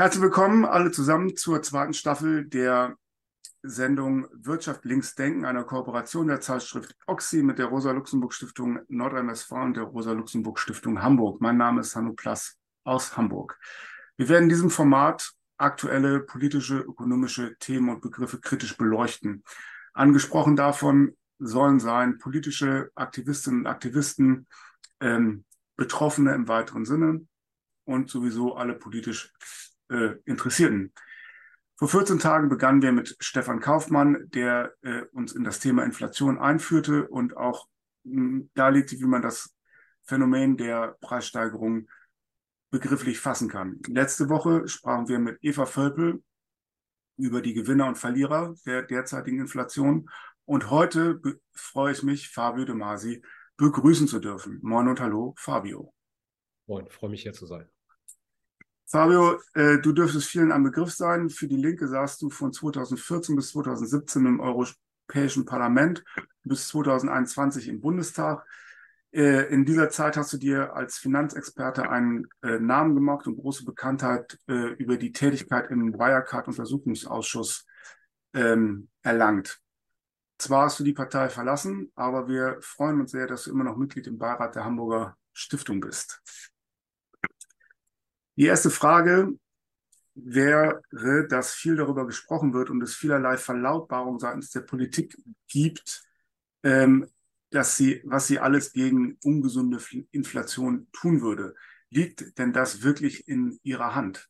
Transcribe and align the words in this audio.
Herzlich 0.00 0.22
willkommen 0.22 0.64
alle 0.64 0.92
zusammen 0.92 1.36
zur 1.36 1.60
zweiten 1.60 1.92
Staffel 1.92 2.44
der 2.44 2.96
Sendung 3.64 4.28
Wirtschaft 4.32 4.84
links 4.84 5.16
denken, 5.16 5.44
einer 5.44 5.64
Kooperation 5.64 6.28
der 6.28 6.40
Zeitschrift 6.40 6.94
Oxy 7.08 7.42
mit 7.42 7.58
der 7.58 7.66
Rosa-Luxemburg-Stiftung 7.66 8.78
Nordrhein-Westfalen 8.86 9.66
und 9.66 9.76
der 9.76 9.82
Rosa-Luxemburg-Stiftung 9.82 11.02
Hamburg. 11.02 11.40
Mein 11.40 11.56
Name 11.56 11.80
ist 11.80 11.96
Hanno 11.96 12.12
Plass 12.12 12.56
aus 12.84 13.16
Hamburg. 13.16 13.58
Wir 14.16 14.28
werden 14.28 14.44
in 14.44 14.50
diesem 14.50 14.70
Format 14.70 15.32
aktuelle 15.56 16.20
politische, 16.20 16.78
ökonomische 16.78 17.56
Themen 17.58 17.88
und 17.88 18.00
Begriffe 18.00 18.38
kritisch 18.38 18.76
beleuchten. 18.76 19.42
Angesprochen 19.94 20.54
davon 20.54 21.16
sollen 21.40 21.80
sein 21.80 22.18
politische 22.18 22.92
Aktivistinnen 22.94 23.62
und 23.62 23.66
Aktivisten, 23.66 24.46
ähm, 25.00 25.44
Betroffene 25.74 26.36
im 26.36 26.46
weiteren 26.46 26.84
Sinne 26.84 27.26
und 27.84 28.10
sowieso 28.10 28.54
alle 28.54 28.74
politisch 28.74 29.32
äh, 29.90 30.14
Interessierten. 30.24 30.92
Vor 31.76 31.88
14 31.88 32.18
Tagen 32.18 32.48
begannen 32.48 32.82
wir 32.82 32.92
mit 32.92 33.16
Stefan 33.20 33.60
Kaufmann, 33.60 34.28
der 34.30 34.74
äh, 34.82 35.02
uns 35.12 35.32
in 35.32 35.44
das 35.44 35.60
Thema 35.60 35.84
Inflation 35.84 36.38
einführte 36.38 37.06
und 37.06 37.36
auch 37.36 37.68
mh, 38.02 38.46
darlegte, 38.54 38.98
wie 38.98 39.04
man 39.04 39.22
das 39.22 39.54
Phänomen 40.02 40.56
der 40.56 40.96
Preissteigerung 41.00 41.88
begrifflich 42.70 43.20
fassen 43.20 43.48
kann. 43.48 43.80
Letzte 43.86 44.28
Woche 44.28 44.66
sprachen 44.66 45.08
wir 45.08 45.18
mit 45.18 45.38
Eva 45.42 45.66
Völpel 45.66 46.22
über 47.16 47.42
die 47.42 47.54
Gewinner 47.54 47.86
und 47.86 47.96
Verlierer 47.96 48.54
der 48.66 48.82
derzeitigen 48.82 49.40
Inflation. 49.40 50.10
Und 50.44 50.70
heute 50.70 51.20
freue 51.52 51.92
ich 51.92 52.02
mich, 52.02 52.30
Fabio 52.30 52.64
De 52.64 52.74
Masi 52.74 53.22
begrüßen 53.56 54.08
zu 54.08 54.18
dürfen. 54.18 54.58
Moin 54.62 54.88
und 54.88 55.00
hallo, 55.00 55.34
Fabio. 55.36 55.92
Moin, 56.66 56.88
freue 56.88 57.10
mich 57.10 57.22
hier 57.22 57.32
zu 57.32 57.46
sein. 57.46 57.68
Fabio, 58.90 59.38
äh, 59.52 59.78
du 59.78 59.92
dürftest 59.92 60.28
vielen 60.28 60.50
ein 60.50 60.62
Begriff 60.62 60.92
sein. 60.92 61.28
Für 61.28 61.46
die 61.46 61.56
Linke 61.56 61.86
saßt 61.88 62.22
du 62.22 62.30
von 62.30 62.54
2014 62.54 63.36
bis 63.36 63.50
2017 63.50 64.24
im 64.24 64.40
Europäischen 64.40 65.44
Parlament, 65.44 66.02
bis 66.42 66.68
2021 66.68 67.68
im 67.68 67.82
Bundestag. 67.82 68.46
Äh, 69.12 69.52
in 69.52 69.66
dieser 69.66 69.90
Zeit 69.90 70.16
hast 70.16 70.32
du 70.32 70.38
dir 70.38 70.74
als 70.74 70.96
Finanzexperte 70.96 71.90
einen 71.90 72.28
äh, 72.42 72.58
Namen 72.58 72.94
gemacht 72.94 73.26
und 73.26 73.36
große 73.36 73.66
Bekanntheit 73.66 74.38
äh, 74.48 74.72
über 74.76 74.96
die 74.96 75.12
Tätigkeit 75.12 75.70
im 75.70 75.92
Wirecard-Untersuchungsausschuss 75.92 77.66
ähm, 78.32 78.88
erlangt. 79.02 79.60
Zwar 80.38 80.64
hast 80.64 80.80
du 80.80 80.84
die 80.84 80.94
Partei 80.94 81.28
verlassen, 81.28 81.92
aber 81.94 82.26
wir 82.26 82.56
freuen 82.62 83.00
uns 83.00 83.10
sehr, 83.10 83.26
dass 83.26 83.44
du 83.44 83.50
immer 83.50 83.64
noch 83.64 83.76
Mitglied 83.76 84.06
im 84.06 84.16
Beirat 84.16 84.54
der 84.54 84.64
Hamburger 84.64 85.18
Stiftung 85.34 85.80
bist. 85.80 86.22
Die 88.38 88.46
erste 88.46 88.70
Frage 88.70 89.32
wäre, 90.14 90.80
dass 91.28 91.54
viel 91.54 91.74
darüber 91.74 92.06
gesprochen 92.06 92.54
wird 92.54 92.70
und 92.70 92.80
es 92.82 92.94
vielerlei 92.94 93.36
Verlautbarungen 93.36 94.20
seitens 94.20 94.50
der 94.50 94.60
Politik 94.60 95.18
gibt, 95.48 96.04
ähm, 96.62 97.08
dass 97.50 97.76
sie, 97.76 98.00
was 98.04 98.28
sie 98.28 98.38
alles 98.38 98.72
gegen 98.72 99.18
ungesunde 99.24 99.78
Inflation 100.12 100.86
tun 100.92 101.20
würde. 101.20 101.56
Liegt 101.90 102.38
denn 102.38 102.52
das 102.52 102.84
wirklich 102.84 103.26
in 103.26 103.58
ihrer 103.64 103.96
Hand? 103.96 104.28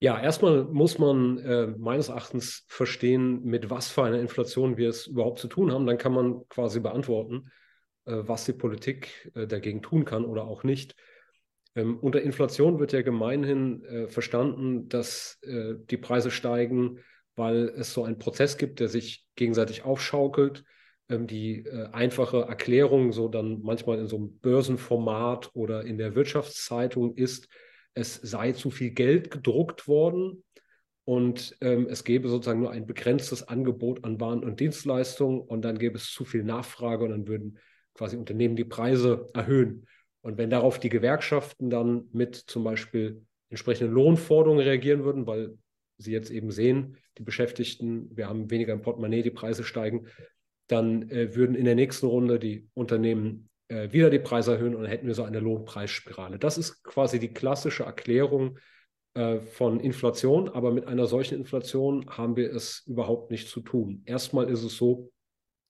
Ja, 0.00 0.18
erstmal 0.18 0.64
muss 0.64 0.98
man 0.98 1.36
äh, 1.36 1.66
meines 1.66 2.08
Erachtens 2.08 2.64
verstehen, 2.66 3.44
mit 3.44 3.68
was 3.68 3.90
für 3.90 4.04
einer 4.04 4.20
Inflation 4.20 4.78
wir 4.78 4.88
es 4.88 5.06
überhaupt 5.06 5.38
zu 5.38 5.48
tun 5.48 5.70
haben. 5.70 5.84
Dann 5.84 5.98
kann 5.98 6.14
man 6.14 6.48
quasi 6.48 6.80
beantworten, 6.80 7.50
äh, 8.06 8.22
was 8.22 8.46
die 8.46 8.54
Politik 8.54 9.30
äh, 9.34 9.46
dagegen 9.46 9.82
tun 9.82 10.06
kann 10.06 10.24
oder 10.24 10.44
auch 10.44 10.64
nicht. 10.64 10.96
Ähm, 11.74 11.98
unter 11.98 12.20
Inflation 12.20 12.78
wird 12.78 12.92
ja 12.92 13.02
gemeinhin 13.02 13.84
äh, 13.84 14.08
verstanden, 14.08 14.88
dass 14.88 15.38
äh, 15.42 15.74
die 15.90 15.96
Preise 15.96 16.30
steigen, 16.30 16.98
weil 17.34 17.68
es 17.76 17.92
so 17.92 18.04
einen 18.04 18.18
Prozess 18.18 18.58
gibt, 18.58 18.80
der 18.80 18.88
sich 18.88 19.26
gegenseitig 19.36 19.84
aufschaukelt. 19.84 20.64
Ähm, 21.08 21.26
die 21.26 21.64
äh, 21.66 21.88
einfache 21.92 22.42
Erklärung, 22.42 23.12
so 23.12 23.28
dann 23.28 23.60
manchmal 23.62 23.98
in 23.98 24.06
so 24.06 24.16
einem 24.16 24.38
Börsenformat 24.38 25.50
oder 25.54 25.84
in 25.84 25.98
der 25.98 26.14
Wirtschaftszeitung 26.14 27.16
ist, 27.16 27.48
es 27.94 28.14
sei 28.14 28.52
zu 28.52 28.70
viel 28.70 28.90
Geld 28.90 29.30
gedruckt 29.30 29.86
worden 29.86 30.42
und 31.04 31.56
ähm, 31.60 31.86
es 31.90 32.04
gäbe 32.04 32.28
sozusagen 32.28 32.60
nur 32.60 32.70
ein 32.70 32.86
begrenztes 32.86 33.46
Angebot 33.48 34.04
an 34.04 34.20
Waren 34.20 34.44
und 34.44 34.60
Dienstleistungen 34.60 35.40
und 35.40 35.62
dann 35.62 35.78
gäbe 35.78 35.96
es 35.96 36.10
zu 36.10 36.24
viel 36.24 36.44
Nachfrage 36.44 37.04
und 37.04 37.10
dann 37.10 37.28
würden 37.28 37.58
quasi 37.94 38.16
Unternehmen 38.16 38.56
die 38.56 38.64
Preise 38.64 39.26
erhöhen. 39.34 39.86
Und 40.22 40.38
wenn 40.38 40.50
darauf 40.50 40.78
die 40.78 40.88
Gewerkschaften 40.88 41.68
dann 41.68 42.08
mit 42.12 42.36
zum 42.36 42.64
Beispiel 42.64 43.22
entsprechenden 43.50 43.92
Lohnforderungen 43.92 44.64
reagieren 44.64 45.04
würden, 45.04 45.26
weil 45.26 45.58
sie 45.98 46.12
jetzt 46.12 46.30
eben 46.30 46.50
sehen, 46.50 46.96
die 47.18 47.22
Beschäftigten, 47.22 48.16
wir 48.16 48.28
haben 48.28 48.50
weniger 48.50 48.72
im 48.72 48.82
Portemonnaie, 48.82 49.22
die 49.22 49.30
Preise 49.30 49.64
steigen, 49.64 50.06
dann 50.68 51.10
äh, 51.10 51.34
würden 51.34 51.54
in 51.54 51.64
der 51.64 51.74
nächsten 51.74 52.06
Runde 52.06 52.38
die 52.38 52.68
Unternehmen 52.74 53.50
äh, 53.68 53.92
wieder 53.92 54.10
die 54.10 54.18
Preise 54.18 54.52
erhöhen 54.52 54.74
und 54.74 54.82
dann 54.82 54.90
hätten 54.90 55.06
wir 55.06 55.14
so 55.14 55.24
eine 55.24 55.40
Lohnpreisspirale. 55.40 56.38
Das 56.38 56.56
ist 56.56 56.82
quasi 56.82 57.18
die 57.18 57.32
klassische 57.32 57.84
Erklärung 57.84 58.58
äh, 59.14 59.40
von 59.40 59.80
Inflation, 59.80 60.48
aber 60.48 60.72
mit 60.72 60.86
einer 60.86 61.06
solchen 61.06 61.36
Inflation 61.38 62.06
haben 62.08 62.36
wir 62.36 62.52
es 62.54 62.84
überhaupt 62.86 63.30
nicht 63.30 63.48
zu 63.48 63.60
tun. 63.60 64.02
Erstmal 64.06 64.48
ist 64.48 64.62
es 64.62 64.76
so, 64.76 65.12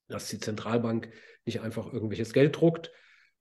dass 0.09 0.29
die 0.29 0.39
Zentralbank 0.39 1.11
nicht 1.45 1.61
einfach 1.61 1.93
irgendwelches 1.93 2.33
Geld 2.33 2.61
druckt, 2.61 2.93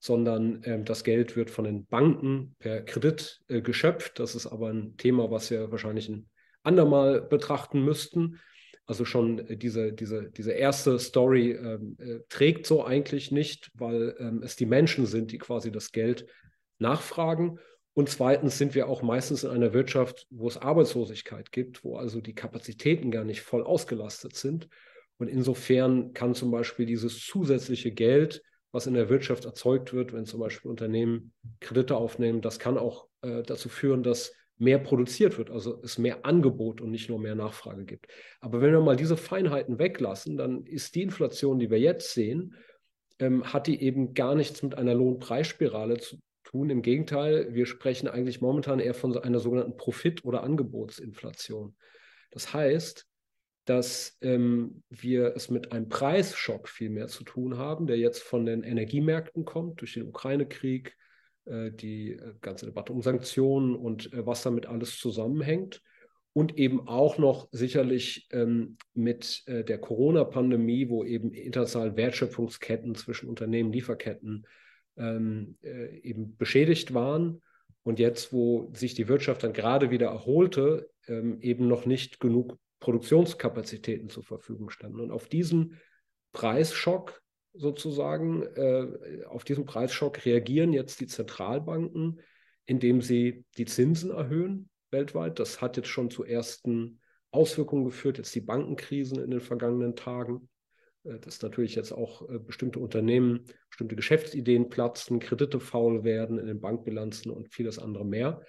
sondern 0.01 0.63
ähm, 0.66 0.84
das 0.84 1.03
Geld 1.03 1.35
wird 1.35 1.51
von 1.51 1.63
den 1.63 1.85
Banken 1.85 2.56
per 2.57 2.81
Kredit 2.81 3.39
äh, 3.47 3.62
geschöpft. 3.62 4.19
Das 4.19 4.34
ist 4.34 4.47
aber 4.47 4.69
ein 4.69 4.97
Thema, 4.97 5.29
was 5.29 5.51
wir 5.51 5.72
wahrscheinlich 5.72 6.09
ein 6.09 6.28
andermal 6.63 7.22
betrachten 7.22 7.85
müssten. 7.85 8.39
Also 8.88 9.06
schon 9.06 9.45
diese, 9.47 9.94
diese, 9.94 10.31
diese 10.31 10.53
erste 10.53 10.97
Story 10.97 11.51
ähm, 11.51 11.97
äh, 12.00 12.19
trägt 12.29 12.66
so 12.66 12.84
eigentlich 12.84 13.31
nicht, 13.31 13.69
weil 13.75 14.16
ähm, 14.17 14.41
es 14.44 14.56
die 14.56 14.66
Menschen 14.66 15.06
sind, 15.06 15.31
die 15.31 15.38
quasi 15.38 15.72
das 15.72 15.91
Geld 15.91 16.25
nachfragen. 16.79 17.59
Und 17.94 18.09
zweitens 18.09 18.57
sind 18.57 18.73
wir 18.73 18.88
auch 18.88 19.03
meistens 19.03 19.44
in 19.44 19.51
einer 19.51 19.72
Wirtschaft, 19.73 20.25
wo 20.31 20.47
es 20.47 20.57
Arbeitslosigkeit 20.57 21.51
gibt, 21.51 21.83
wo 21.83 21.97
also 21.97 22.22
die 22.22 22.33
Kapazitäten 22.33 23.12
gar 23.12 23.23
nicht 23.23 23.41
voll 23.41 23.63
ausgelastet 23.63 24.35
sind. 24.35 24.68
Und 25.18 25.28
insofern 25.28 26.13
kann 26.13 26.33
zum 26.33 26.50
Beispiel 26.50 26.88
dieses 26.88 27.23
zusätzliche 27.23 27.91
Geld 27.91 28.41
was 28.71 28.87
in 28.87 28.93
der 28.93 29.09
Wirtschaft 29.09 29.45
erzeugt 29.45 29.93
wird, 29.93 30.13
wenn 30.13 30.25
zum 30.25 30.39
Beispiel 30.39 30.69
Unternehmen 30.71 31.33
Kredite 31.59 31.95
aufnehmen, 31.95 32.41
das 32.41 32.59
kann 32.59 32.77
auch 32.77 33.07
äh, 33.21 33.43
dazu 33.43 33.69
führen, 33.69 34.03
dass 34.03 34.33
mehr 34.57 34.77
produziert 34.77 35.37
wird, 35.37 35.49
also 35.49 35.81
es 35.83 35.97
mehr 35.97 36.23
Angebot 36.23 36.81
und 36.81 36.91
nicht 36.91 37.09
nur 37.09 37.19
mehr 37.19 37.33
Nachfrage 37.33 37.83
gibt. 37.83 38.07
Aber 38.39 38.61
wenn 38.61 38.71
wir 38.71 38.81
mal 38.81 38.95
diese 38.95 39.17
Feinheiten 39.17 39.79
weglassen, 39.79 40.37
dann 40.37 40.65
ist 40.65 40.93
die 40.93 41.01
Inflation, 41.01 41.57
die 41.57 41.71
wir 41.71 41.79
jetzt 41.79 42.13
sehen, 42.13 42.55
ähm, 43.17 43.51
hat 43.51 43.65
die 43.65 43.81
eben 43.81 44.13
gar 44.13 44.35
nichts 44.35 44.61
mit 44.61 44.77
einer 44.77 44.93
Lohnpreisspirale 44.93 45.97
zu 45.97 46.17
tun. 46.43 46.69
Im 46.69 46.83
Gegenteil, 46.83 47.53
wir 47.53 47.65
sprechen 47.65 48.07
eigentlich 48.07 48.39
momentan 48.39 48.79
eher 48.79 48.93
von 48.93 49.17
einer 49.17 49.39
sogenannten 49.39 49.77
Profit- 49.77 50.25
oder 50.25 50.43
Angebotsinflation. 50.43 51.75
Das 52.29 52.53
heißt, 52.53 53.07
dass 53.71 54.17
ähm, 54.19 54.83
wir 54.89 55.33
es 55.33 55.49
mit 55.49 55.71
einem 55.71 55.87
Preisschock 55.87 56.67
viel 56.67 56.89
mehr 56.89 57.07
zu 57.07 57.23
tun 57.23 57.57
haben, 57.57 57.87
der 57.87 57.97
jetzt 57.97 58.21
von 58.21 58.45
den 58.45 58.63
Energiemärkten 58.63 59.45
kommt, 59.45 59.79
durch 59.79 59.93
den 59.93 60.09
Ukraine-Krieg, 60.09 60.97
äh, 61.45 61.71
die 61.71 62.11
äh, 62.11 62.33
ganze 62.41 62.65
Debatte 62.65 62.91
um 62.91 63.01
Sanktionen 63.01 63.77
und 63.77 64.11
äh, 64.11 64.25
was 64.25 64.43
damit 64.43 64.65
alles 64.65 64.99
zusammenhängt. 64.99 65.81
Und 66.33 66.57
eben 66.57 66.89
auch 66.89 67.17
noch 67.17 67.47
sicherlich 67.53 68.27
ähm, 68.31 68.75
mit 68.93 69.43
äh, 69.45 69.63
der 69.63 69.77
Corona-Pandemie, 69.77 70.89
wo 70.89 71.05
eben 71.05 71.33
international 71.33 71.95
Wertschöpfungsketten 71.95 72.93
zwischen 72.95 73.29
Unternehmen, 73.29 73.71
Lieferketten 73.71 74.45
ähm, 74.97 75.57
äh, 75.63 75.97
eben 75.99 76.35
beschädigt 76.35 76.93
waren. 76.93 77.41
Und 77.83 77.99
jetzt, 77.99 78.33
wo 78.33 78.69
sich 78.73 78.95
die 78.95 79.07
Wirtschaft 79.07 79.44
dann 79.44 79.53
gerade 79.53 79.91
wieder 79.91 80.07
erholte, 80.07 80.89
ähm, 81.07 81.39
eben 81.39 81.69
noch 81.69 81.85
nicht 81.85 82.19
genug 82.19 82.57
Produktionskapazitäten 82.81 84.10
zur 84.10 84.24
Verfügung 84.24 84.69
standen. 84.69 85.00
Und 85.00 85.12
auf 85.12 85.30
diesen 85.30 85.80
Preisschock 86.33 87.22
sozusagen, 87.54 88.44
äh, 88.44 89.24
auf 89.28 89.45
diesen 89.45 89.66
Preisschock 89.66 90.25
reagieren 90.25 90.74
jetzt 90.74 91.00
die 91.00 91.07
Zentralbanken, 91.07 92.19
indem 92.66 93.01
sie 93.01 93.45
die 93.57 93.66
Zinsen 93.66 94.12
erhöhen 94.12 94.69
weltweit. 94.89 95.39
Das 95.39 95.62
hat 95.62 95.78
jetzt 95.78 95.88
schon 95.88 96.10
zu 96.10 96.25
ersten 96.25 97.00
Auswirkungen 97.31 97.86
geführt, 97.86 98.18
jetzt 98.18 98.36
die 98.36 98.42
Bankenkrisen 98.42 99.24
in 99.24 99.31
den 99.31 99.39
vergangenen 99.39 99.95
Tagen. 99.95 100.50
Äh, 101.04 101.19
dass 101.19 101.42
natürlich 101.42 101.75
jetzt 101.75 101.92
auch 101.92 102.30
äh, 102.30 102.39
bestimmte 102.39 102.80
Unternehmen, 102.80 103.45
bestimmte 103.69 103.95
Geschäftsideen 103.95 104.69
platzen, 104.69 105.19
Kredite 105.19 105.60
faul 105.60 106.04
werden 106.04 106.38
in 106.38 106.48
den 106.48 106.62
Bankbilanzen 106.62 107.31
und 107.31 107.50
vieles 107.50 107.80
andere 107.80 108.06
mehr. 108.06 108.42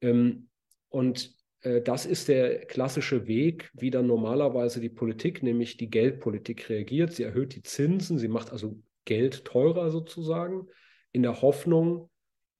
Ähm, 0.00 0.48
und 0.88 1.34
das 1.62 2.06
ist 2.06 2.28
der 2.28 2.66
klassische 2.66 3.26
Weg, 3.26 3.70
wie 3.74 3.90
dann 3.90 4.06
normalerweise 4.06 4.80
die 4.80 4.88
Politik, 4.88 5.42
nämlich 5.42 5.76
die 5.76 5.90
Geldpolitik 5.90 6.68
reagiert. 6.68 7.12
Sie 7.12 7.24
erhöht 7.24 7.54
die 7.54 7.62
Zinsen, 7.62 8.18
sie 8.18 8.28
macht 8.28 8.52
also 8.52 8.78
Geld 9.04 9.44
teurer 9.44 9.90
sozusagen, 9.90 10.68
in 11.12 11.22
der 11.22 11.40
Hoffnung, 11.42 12.10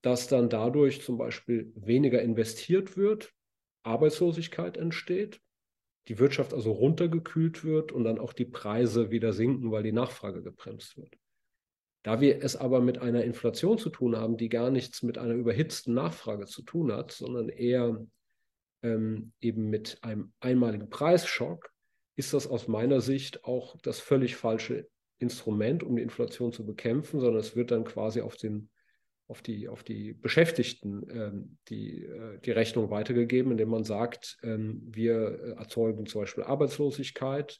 dass 0.03 0.29
dann 0.29 0.49
dadurch 0.49 1.03
zum 1.03 1.19
Beispiel 1.19 1.73
weniger 1.77 2.23
investiert 2.23 2.97
wird, 2.97 3.33
Arbeitslosigkeit 3.83 4.77
entsteht, 4.77 5.41
die 6.09 6.19
Wirtschaft 6.19 6.55
also 6.55 6.73
runtergekühlt 6.73 7.65
wird 7.65 7.93
und 7.93 8.05
dann 8.05 8.19
auch 8.19 8.33
die 8.33 8.45
Preise 8.45 9.11
wieder 9.11 9.33
sinken, 9.33 9.73
weil 9.73 9.83
die 9.83 9.93
Nachfrage 9.93 10.43
gebremst 10.43 10.97
wird. 10.97 11.17
Da 12.03 12.21
wir 12.21 12.43
es 12.43 12.55
aber 12.55 12.81
mit 12.81 12.99
einer 12.99 13.25
Inflation 13.25 13.79
zu 13.79 13.91
tun 13.91 14.17
haben, 14.17 14.37
die 14.37 14.49
gar 14.49 14.71
nichts 14.71 15.03
mit 15.03 15.19
einer 15.19 15.35
überhitzten 15.35 15.93
Nachfrage 15.93 16.47
zu 16.47 16.63
tun 16.63 16.93
hat, 16.93 17.11
sondern 17.11 17.49
eher 17.49 18.07
ähm, 18.83 19.33
eben 19.41 19.69
mit 19.69 19.99
einem 20.03 20.33
einmaligen 20.41 20.89
Preisschock, 20.91 21.71
ist 22.17 22.33
das 22.33 22.47
aus 22.47 22.67
meiner 22.67 23.01
Sicht 23.01 23.45
auch 23.45 23.77
das 23.83 24.01
völlig 24.01 24.37
falsche 24.37 24.89
Instrument, 25.19 25.83
um 25.83 25.97
die 25.97 26.03
Inflation 26.03 26.53
zu 26.53 26.65
bekämpfen, 26.65 27.21
sondern 27.21 27.41
es 27.41 27.57
wird 27.57 27.71
dann 27.71 27.85
quasi 27.85 28.21
auf, 28.21 28.37
den, 28.37 28.71
auf, 29.29 29.43
die, 29.43 29.69
auf 29.69 29.83
die 29.83 30.13
Beschäftigten 30.15 31.07
ähm, 31.11 31.59
die, 31.69 32.05
äh, 32.05 32.39
die 32.41 32.51
Rechnung 32.51 32.91
weitergegeben, 32.91 33.53
indem 33.53 33.69
man 33.69 33.85
sagt, 33.85 34.39
ähm, 34.43 34.83
wir 34.87 35.57
erzeugen 35.59 36.07
zum 36.07 36.23
Beispiel 36.23 36.45
Arbeitslosigkeit 36.45 37.59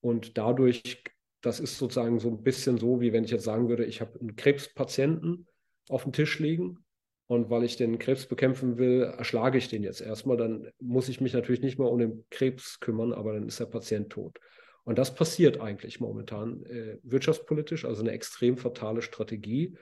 und 0.00 0.36
dadurch, 0.38 1.02
das 1.40 1.60
ist 1.60 1.78
sozusagen 1.78 2.20
so 2.20 2.28
ein 2.28 2.42
bisschen 2.42 2.78
so, 2.78 3.00
wie 3.00 3.12
wenn 3.12 3.24
ich 3.24 3.30
jetzt 3.30 3.44
sagen 3.44 3.68
würde, 3.68 3.84
ich 3.84 4.00
habe 4.00 4.18
einen 4.18 4.36
Krebspatienten 4.36 5.46
auf 5.88 6.04
dem 6.04 6.12
Tisch 6.12 6.38
liegen 6.38 6.83
und 7.26 7.48
weil 7.48 7.64
ich 7.64 7.76
den 7.76 7.98
Krebs 7.98 8.26
bekämpfen 8.26 8.76
will, 8.76 9.02
erschlage 9.02 9.56
ich 9.56 9.68
den 9.68 9.82
jetzt 9.82 10.00
erstmal. 10.00 10.36
Dann 10.36 10.68
muss 10.78 11.08
ich 11.08 11.20
mich 11.20 11.32
natürlich 11.32 11.62
nicht 11.62 11.78
mehr 11.78 11.90
um 11.90 11.98
den 11.98 12.24
Krebs 12.30 12.80
kümmern, 12.80 13.12
aber 13.12 13.32
dann 13.32 13.46
ist 13.46 13.60
der 13.60 13.66
Patient 13.66 14.10
tot. 14.10 14.38
Und 14.84 14.98
das 14.98 15.14
passiert 15.14 15.60
eigentlich 15.60 16.00
momentan 16.00 16.64
äh, 16.66 16.98
wirtschaftspolitisch, 17.02 17.86
also 17.86 18.02
eine 18.02 18.12
extrem 18.12 18.58
fatale 18.58 19.00
Strategie. 19.00 19.74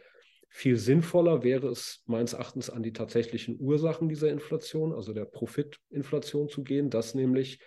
Viel 0.49 0.77
sinnvoller 0.77 1.43
wäre 1.43 1.69
es 1.69 2.05
meines 2.06 2.35
Erachtens 2.35 2.71
an 2.71 2.85
die 2.85 2.93
tatsächlichen 2.93 3.59
Ursachen 3.59 4.09
dieser 4.09 4.31
Inflation, 4.31 4.93
also 4.93 5.12
der 5.12 5.25
Profitinflation 5.25 6.49
zu 6.49 6.62
gehen, 6.62 6.91
dass 6.91 7.15
nämlich 7.15 7.59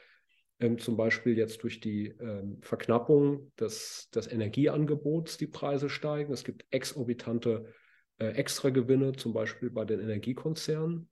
ähm, 0.59 0.77
zum 0.77 0.95
Beispiel 0.95 1.37
jetzt 1.37 1.63
durch 1.63 1.81
die 1.81 2.13
ähm, 2.19 2.59
Verknappung 2.61 3.51
des, 3.59 4.09
des 4.15 4.31
Energieangebots 4.31 5.37
die 5.37 5.47
Preise 5.47 5.89
steigen. 5.89 6.31
Es 6.31 6.45
gibt 6.45 6.65
exorbitante 6.69 7.73
äh, 8.19 8.27
Extragewinne, 8.27 9.13
zum 9.13 9.33
Beispiel 9.33 9.69
bei 9.69 9.85
den 9.85 9.99
Energiekonzernen. 9.99 11.09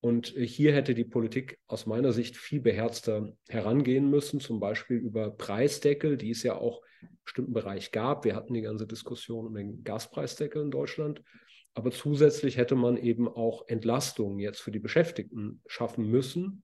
Und 0.00 0.36
äh, 0.36 0.46
hier 0.46 0.72
hätte 0.72 0.94
die 0.94 1.04
Politik 1.04 1.58
aus 1.66 1.86
meiner 1.86 2.12
Sicht 2.12 2.36
viel 2.36 2.60
beherzter 2.60 3.32
herangehen 3.48 4.10
müssen, 4.10 4.40
zum 4.40 4.60
Beispiel 4.60 4.98
über 4.98 5.30
Preisdeckel, 5.30 6.16
die 6.16 6.30
es 6.30 6.42
ja 6.42 6.56
auch 6.56 6.82
im 7.02 7.18
bestimmten 7.24 7.52
Bereich 7.52 7.92
gab. 7.92 8.24
Wir 8.24 8.36
hatten 8.36 8.54
die 8.54 8.62
ganze 8.62 8.86
Diskussion 8.86 9.46
um 9.46 9.54
den 9.54 9.84
Gaspreisdeckel 9.84 10.62
in 10.62 10.70
Deutschland. 10.70 11.22
Aber 11.74 11.90
zusätzlich 11.90 12.56
hätte 12.56 12.74
man 12.74 12.96
eben 12.96 13.28
auch 13.28 13.68
Entlastungen 13.68 14.38
jetzt 14.38 14.60
für 14.60 14.70
die 14.70 14.78
Beschäftigten 14.78 15.60
schaffen 15.66 16.10
müssen, 16.10 16.62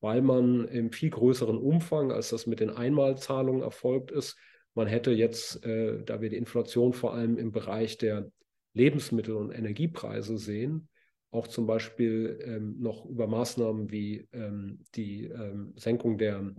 weil 0.00 0.20
man 0.20 0.68
im 0.68 0.92
viel 0.92 1.08
größeren 1.08 1.56
Umfang, 1.56 2.12
als 2.12 2.28
das 2.28 2.46
mit 2.46 2.60
den 2.60 2.68
Einmalzahlungen 2.68 3.62
erfolgt 3.62 4.10
ist, 4.10 4.36
man 4.74 4.86
hätte 4.86 5.12
jetzt, 5.12 5.64
äh, 5.64 6.02
da 6.04 6.20
wir 6.20 6.28
die 6.28 6.36
Inflation 6.36 6.92
vor 6.92 7.14
allem 7.14 7.38
im 7.38 7.52
Bereich 7.52 7.98
der 7.98 8.30
Lebensmittel- 8.74 9.36
und 9.36 9.50
Energiepreise 9.50 10.38
sehen, 10.38 10.88
auch 11.30 11.46
zum 11.46 11.66
Beispiel 11.66 12.38
ähm, 12.44 12.76
noch 12.80 13.06
über 13.06 13.26
Maßnahmen 13.26 13.90
wie 13.90 14.28
ähm, 14.32 14.84
die 14.94 15.26
ähm, 15.26 15.72
Senkung 15.76 16.18
der 16.18 16.52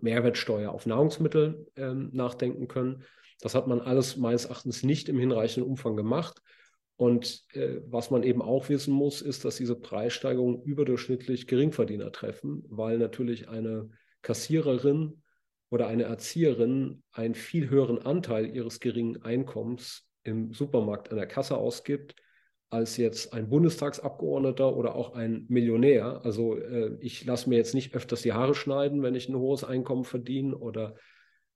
Mehrwertsteuer 0.00 0.70
auf 0.70 0.86
Nahrungsmittel 0.86 1.66
ähm, 1.76 2.10
nachdenken 2.12 2.68
können. 2.68 3.04
Das 3.40 3.54
hat 3.54 3.66
man 3.66 3.80
alles 3.80 4.16
meines 4.16 4.46
Erachtens 4.46 4.82
nicht 4.82 5.08
im 5.08 5.18
hinreichenden 5.18 5.68
Umfang 5.68 5.96
gemacht. 5.96 6.40
Und 6.96 7.46
äh, 7.54 7.80
was 7.86 8.10
man 8.10 8.22
eben 8.22 8.42
auch 8.42 8.68
wissen 8.68 8.92
muss, 8.92 9.22
ist, 9.22 9.44
dass 9.44 9.56
diese 9.56 9.74
Preissteigerungen 9.74 10.62
überdurchschnittlich 10.62 11.46
Geringverdiener 11.46 12.12
treffen, 12.12 12.64
weil 12.68 12.98
natürlich 12.98 13.48
eine 13.48 13.88
Kassiererin 14.20 15.22
oder 15.70 15.86
eine 15.86 16.02
Erzieherin 16.02 17.02
einen 17.12 17.34
viel 17.34 17.70
höheren 17.70 17.98
Anteil 17.98 18.54
ihres 18.54 18.80
geringen 18.80 19.22
Einkommens 19.22 20.09
im 20.22 20.52
Supermarkt 20.52 21.10
an 21.10 21.16
der 21.16 21.26
Kasse 21.26 21.56
ausgibt, 21.56 22.14
als 22.70 22.96
jetzt 22.96 23.32
ein 23.32 23.48
Bundestagsabgeordneter 23.48 24.76
oder 24.76 24.94
auch 24.94 25.14
ein 25.14 25.44
Millionär. 25.48 26.24
Also 26.24 26.56
äh, 26.56 26.96
ich 27.00 27.24
lasse 27.24 27.48
mir 27.48 27.56
jetzt 27.56 27.74
nicht 27.74 27.94
öfters 27.94 28.22
die 28.22 28.32
Haare 28.32 28.54
schneiden, 28.54 29.02
wenn 29.02 29.16
ich 29.16 29.28
ein 29.28 29.36
hohes 29.36 29.64
Einkommen 29.64 30.04
verdiene 30.04 30.56
oder 30.56 30.94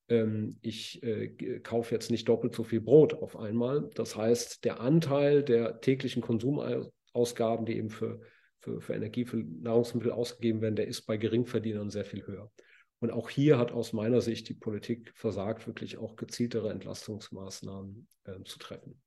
ähm, 0.09 0.59
ich 0.61 1.03
äh, 1.03 1.61
kaufe 1.61 1.95
jetzt 1.95 2.11
nicht 2.11 2.29
doppelt 2.29 2.55
so 2.55 2.65
viel 2.65 2.81
Brot 2.81 3.15
auf 3.15 3.37
einmal. 3.37 3.89
Das 3.95 4.17
heißt, 4.17 4.65
der 4.65 4.81
Anteil 4.81 5.45
der 5.45 5.81
täglichen 5.81 6.21
Konsumausgaben, 6.21 7.65
die 7.65 7.77
eben 7.77 7.91
für, 7.91 8.21
für, 8.59 8.81
für 8.81 8.95
Energie, 8.95 9.25
für 9.25 9.37
Nahrungsmittel 9.37 10.11
ausgegeben 10.11 10.61
werden, 10.61 10.77
der 10.77 10.89
ist 10.89 11.03
bei 11.03 11.17
Geringverdienern 11.17 11.91
sehr 11.91 12.05
viel 12.05 12.27
höher. 12.27 12.51
Und 13.01 13.11
auch 13.11 13.29
hier 13.29 13.59
hat 13.59 13.73
aus 13.73 13.93
meiner 13.93 14.21
Sicht 14.21 14.49
die 14.49 14.55
Politik 14.55 15.13
versagt, 15.15 15.67
wirklich 15.67 15.99
auch 15.99 16.17
gezieltere 16.17 16.71
Entlastungsmaßnahmen 16.71 18.09
äh, 18.25 18.43
zu 18.45 18.59
treffen. 18.59 19.03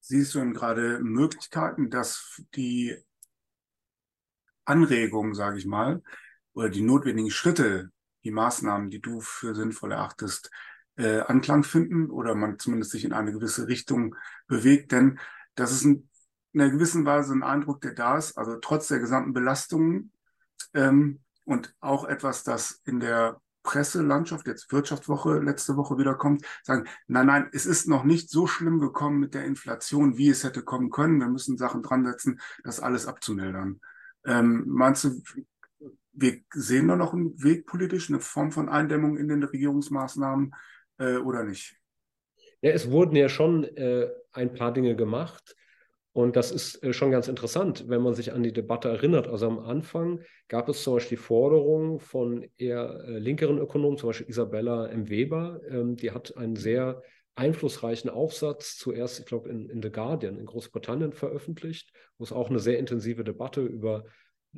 Siehst 0.00 0.34
du 0.34 0.38
denn 0.40 0.52
gerade 0.52 1.00
Möglichkeiten, 1.00 1.90
dass 1.90 2.42
die 2.54 2.96
Anregungen, 4.64 5.34
sage 5.34 5.58
ich 5.58 5.66
mal, 5.66 6.02
oder 6.52 6.68
die 6.68 6.82
notwendigen 6.82 7.30
Schritte, 7.30 7.90
die 8.24 8.30
Maßnahmen, 8.30 8.90
die 8.90 9.00
du 9.00 9.20
für 9.20 9.54
sinnvoll 9.54 9.92
erachtest, 9.92 10.50
äh, 10.96 11.20
Anklang 11.20 11.64
finden 11.64 12.10
oder 12.10 12.34
man 12.34 12.58
zumindest 12.58 12.90
sich 12.90 13.04
in 13.04 13.12
eine 13.12 13.32
gewisse 13.32 13.68
Richtung 13.68 14.16
bewegt? 14.46 14.92
Denn 14.92 15.18
das 15.54 15.72
ist 15.72 15.84
ein, 15.84 16.08
in 16.52 16.60
einer 16.60 16.70
gewissen 16.70 17.04
Weise 17.04 17.32
ein 17.32 17.42
Eindruck, 17.42 17.80
der 17.80 17.94
da 17.94 18.16
ist. 18.16 18.36
Also 18.38 18.56
trotz 18.56 18.88
der 18.88 18.98
gesamten 18.98 19.32
Belastungen 19.32 20.12
ähm, 20.74 21.20
und 21.46 21.74
auch 21.80 22.04
etwas, 22.04 22.44
das 22.44 22.82
in 22.84 23.00
der 23.00 23.40
Presselandschaft, 23.62 24.46
jetzt 24.46 24.70
Wirtschaftswoche 24.70 25.38
letzte 25.38 25.76
Woche 25.76 25.98
wieder 25.98 26.14
kommt, 26.14 26.44
sagen, 26.62 26.86
nein, 27.08 27.26
nein, 27.26 27.48
es 27.52 27.66
ist 27.66 27.88
noch 27.88 28.04
nicht 28.04 28.30
so 28.30 28.46
schlimm 28.46 28.78
gekommen 28.78 29.18
mit 29.18 29.34
der 29.34 29.44
Inflation, 29.44 30.16
wie 30.18 30.28
es 30.28 30.44
hätte 30.44 30.62
kommen 30.62 30.90
können. 30.90 31.18
Wir 31.18 31.28
müssen 31.28 31.56
Sachen 31.56 31.82
dran 31.82 32.04
setzen, 32.04 32.40
das 32.62 32.80
alles 32.80 33.06
abzumildern. 33.06 33.80
Ähm, 34.24 34.64
meinst 34.66 35.04
du, 35.04 35.22
wir 36.12 36.40
sehen 36.52 36.88
da 36.88 36.96
noch 36.96 37.12
einen 37.12 37.42
Weg 37.42 37.66
politisch, 37.66 38.08
eine 38.08 38.20
Form 38.20 38.52
von 38.52 38.68
Eindämmung 38.68 39.16
in 39.16 39.28
den 39.28 39.42
Regierungsmaßnahmen 39.42 40.54
äh, 40.98 41.16
oder 41.16 41.44
nicht? 41.44 41.76
Ja, 42.60 42.70
es 42.70 42.90
wurden 42.90 43.16
ja 43.16 43.28
schon 43.28 43.64
äh, 43.64 44.08
ein 44.32 44.54
paar 44.54 44.72
Dinge 44.72 44.96
gemacht. 44.96 45.56
Und 46.16 46.34
das 46.34 46.50
ist 46.50 46.82
äh, 46.82 46.94
schon 46.94 47.10
ganz 47.10 47.28
interessant, 47.28 47.84
wenn 47.88 48.00
man 48.00 48.14
sich 48.14 48.32
an 48.32 48.42
die 48.42 48.54
Debatte 48.54 48.88
erinnert. 48.88 49.28
Also 49.28 49.48
am 49.48 49.58
Anfang 49.58 50.22
gab 50.48 50.66
es 50.70 50.82
zum 50.82 50.94
Beispiel 50.94 51.18
die 51.18 51.22
Forderung 51.22 52.00
von 52.00 52.42
eher 52.56 53.04
äh, 53.06 53.18
linkeren 53.18 53.58
Ökonomen, 53.58 53.98
zum 53.98 54.08
Beispiel 54.08 54.30
Isabella 54.30 54.86
M. 54.86 55.10
Weber, 55.10 55.60
ähm, 55.68 55.94
die 55.94 56.12
hat 56.12 56.34
einen 56.38 56.56
sehr 56.56 57.02
einflussreichen 57.34 58.08
Aufsatz 58.08 58.78
zuerst, 58.78 59.20
ich 59.20 59.26
glaube, 59.26 59.50
in, 59.50 59.68
in 59.68 59.82
The 59.82 59.90
Guardian 59.90 60.38
in 60.38 60.46
Großbritannien 60.46 61.12
veröffentlicht, 61.12 61.92
wo 62.16 62.24
es 62.24 62.32
auch 62.32 62.48
eine 62.48 62.60
sehr 62.60 62.78
intensive 62.78 63.22
Debatte 63.22 63.60
über 63.60 64.06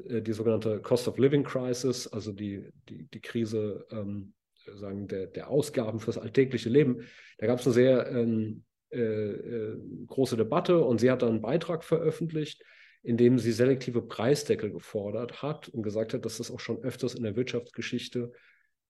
äh, 0.08 0.22
die 0.22 0.34
sogenannte 0.34 0.80
Cost 0.80 1.08
of 1.08 1.18
Living 1.18 1.42
Crisis, 1.42 2.06
also 2.06 2.30
die, 2.30 2.68
die, 2.88 3.08
die 3.08 3.20
Krise 3.20 3.84
ähm, 3.90 4.32
sagen, 4.76 5.08
der, 5.08 5.26
der 5.26 5.50
Ausgaben 5.50 5.98
fürs 5.98 6.18
alltägliche 6.18 6.68
Leben. 6.68 7.00
Da 7.38 7.48
gab 7.48 7.58
es 7.58 7.66
eine 7.66 7.74
sehr 7.74 8.08
ähm, 8.12 8.62
äh, 8.90 9.00
äh, 9.00 9.76
große 10.06 10.36
Debatte 10.36 10.84
und 10.84 11.00
sie 11.00 11.10
hat 11.10 11.22
dann 11.22 11.30
einen 11.30 11.42
Beitrag 11.42 11.84
veröffentlicht, 11.84 12.62
in 13.02 13.16
dem 13.16 13.38
sie 13.38 13.52
selektive 13.52 14.02
Preisdeckel 14.02 14.72
gefordert 14.72 15.42
hat 15.42 15.68
und 15.68 15.82
gesagt 15.82 16.14
hat, 16.14 16.24
dass 16.24 16.38
das 16.38 16.50
auch 16.50 16.60
schon 16.60 16.82
öfters 16.82 17.14
in 17.14 17.22
der 17.22 17.36
Wirtschaftsgeschichte 17.36 18.32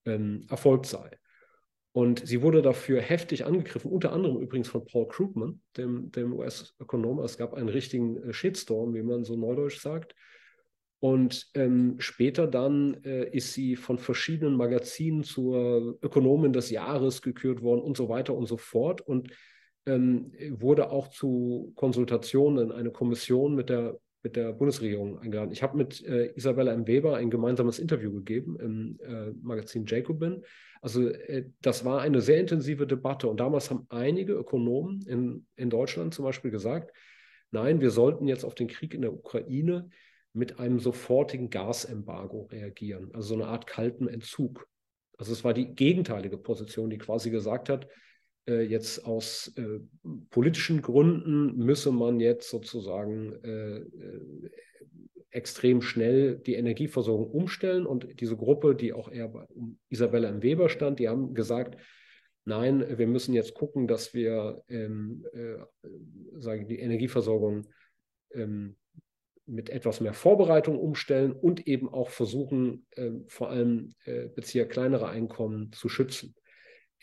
ähm, 0.05 0.45
erfolgt 0.49 0.85
sei. 0.85 1.17
Und 1.91 2.25
sie 2.27 2.41
wurde 2.41 2.61
dafür 2.61 3.01
heftig 3.01 3.45
angegriffen, 3.45 3.91
unter 3.91 4.13
anderem 4.13 4.39
übrigens 4.39 4.67
von 4.67 4.85
Paul 4.85 5.07
Krugman, 5.07 5.61
dem, 5.75 6.11
dem 6.11 6.33
US-Ökonom. 6.33 7.19
Es 7.19 7.37
gab 7.37 7.53
einen 7.53 7.69
richtigen 7.69 8.17
äh, 8.17 8.33
Shitstorm, 8.33 8.93
wie 8.93 9.03
man 9.03 9.23
so 9.23 9.35
neudeutsch 9.35 9.79
sagt. 9.79 10.15
Und 10.99 11.47
ähm, 11.55 11.95
später 11.99 12.45
dann 12.45 13.01
äh, 13.05 13.29
ist 13.29 13.53
sie 13.53 13.75
von 13.75 13.97
verschiedenen 13.97 14.55
Magazinen 14.55 15.23
zur 15.23 15.97
Ökonomin 16.01 16.53
des 16.53 16.69
Jahres 16.69 17.21
gekürt 17.21 17.61
worden 17.61 17.81
und 17.81 17.95
so 17.95 18.09
weiter 18.09 18.35
und 18.35 18.47
so 18.47 18.57
fort. 18.57 19.01
Und 19.01 19.29
ähm, 19.85 20.31
wurde 20.51 20.91
auch 20.91 21.09
zu 21.09 21.71
Konsultationen 21.75 22.65
in 22.65 22.71
eine 22.71 22.91
Kommission 22.91 23.55
mit 23.55 23.69
der, 23.69 23.99
mit 24.23 24.35
der 24.35 24.53
Bundesregierung 24.53 25.19
eingeladen. 25.19 25.51
Ich 25.51 25.63
habe 25.63 25.77
mit 25.77 26.03
äh, 26.05 26.33
Isabella 26.35 26.73
M. 26.73 26.87
Weber 26.87 27.17
ein 27.17 27.29
gemeinsames 27.29 27.79
Interview 27.79 28.11
gegeben 28.13 28.57
im 28.59 28.99
äh, 29.01 29.31
Magazin 29.41 29.85
Jacobin. 29.85 30.43
Also 30.81 31.07
äh, 31.09 31.45
das 31.61 31.85
war 31.85 32.01
eine 32.01 32.21
sehr 32.21 32.39
intensive 32.39 32.85
Debatte 32.85 33.27
und 33.27 33.39
damals 33.39 33.69
haben 33.69 33.85
einige 33.89 34.33
Ökonomen 34.33 35.01
in, 35.07 35.45
in 35.55 35.69
Deutschland 35.69 36.13
zum 36.13 36.25
Beispiel 36.25 36.51
gesagt, 36.51 36.91
nein, 37.51 37.81
wir 37.81 37.91
sollten 37.91 38.27
jetzt 38.27 38.43
auf 38.43 38.55
den 38.55 38.67
Krieg 38.67 38.93
in 38.93 39.01
der 39.01 39.13
Ukraine 39.13 39.89
mit 40.33 40.59
einem 40.59 40.79
sofortigen 40.79 41.49
Gasembargo 41.49 42.43
reagieren, 42.51 43.09
also 43.13 43.29
so 43.29 43.33
eine 43.35 43.47
Art 43.47 43.65
kalten 43.65 44.07
Entzug. 44.07 44.67
Also 45.17 45.33
es 45.33 45.43
war 45.43 45.53
die 45.53 45.73
gegenteilige 45.75 46.37
Position, 46.37 46.89
die 46.89 46.97
quasi 46.97 47.29
gesagt 47.29 47.67
hat, 47.67 47.87
jetzt 48.47 49.05
aus 49.05 49.53
äh, 49.57 49.79
politischen 50.29 50.81
Gründen 50.81 51.55
müsse 51.55 51.91
man 51.91 52.19
jetzt 52.19 52.49
sozusagen 52.49 53.33
äh, 53.43 53.77
äh, 53.77 54.49
extrem 55.31 55.81
schnell 55.81 56.37
die 56.37 56.55
Energieversorgung 56.55 57.29
umstellen. 57.29 57.85
Und 57.85 58.19
diese 58.19 58.35
Gruppe, 58.35 58.75
die 58.75 58.93
auch 58.93 59.11
eher 59.11 59.27
bei 59.27 59.45
Isabella 59.89 60.29
im 60.29 60.41
Weber 60.41 60.69
stand, 60.69 60.99
die 60.99 61.09
haben 61.09 61.33
gesagt, 61.33 61.79
nein, 62.45 62.97
wir 62.97 63.07
müssen 63.07 63.33
jetzt 63.33 63.53
gucken, 63.53 63.87
dass 63.87 64.13
wir 64.13 64.63
ähm, 64.69 65.25
äh, 65.33 65.57
sagen, 66.39 66.67
die 66.67 66.79
Energieversorgung 66.79 67.67
ähm, 68.33 68.75
mit 69.45 69.69
etwas 69.69 69.99
mehr 69.99 70.13
Vorbereitung 70.13 70.77
umstellen 70.77 71.31
und 71.31 71.67
eben 71.67 71.89
auch 71.89 72.09
versuchen, 72.09 72.85
äh, 72.91 73.11
vor 73.27 73.49
allem 73.49 73.93
äh, 74.05 74.27
Bezieher 74.27 74.67
kleinerer 74.67 75.09
Einkommen 75.09 75.71
zu 75.71 75.89
schützen. 75.89 76.35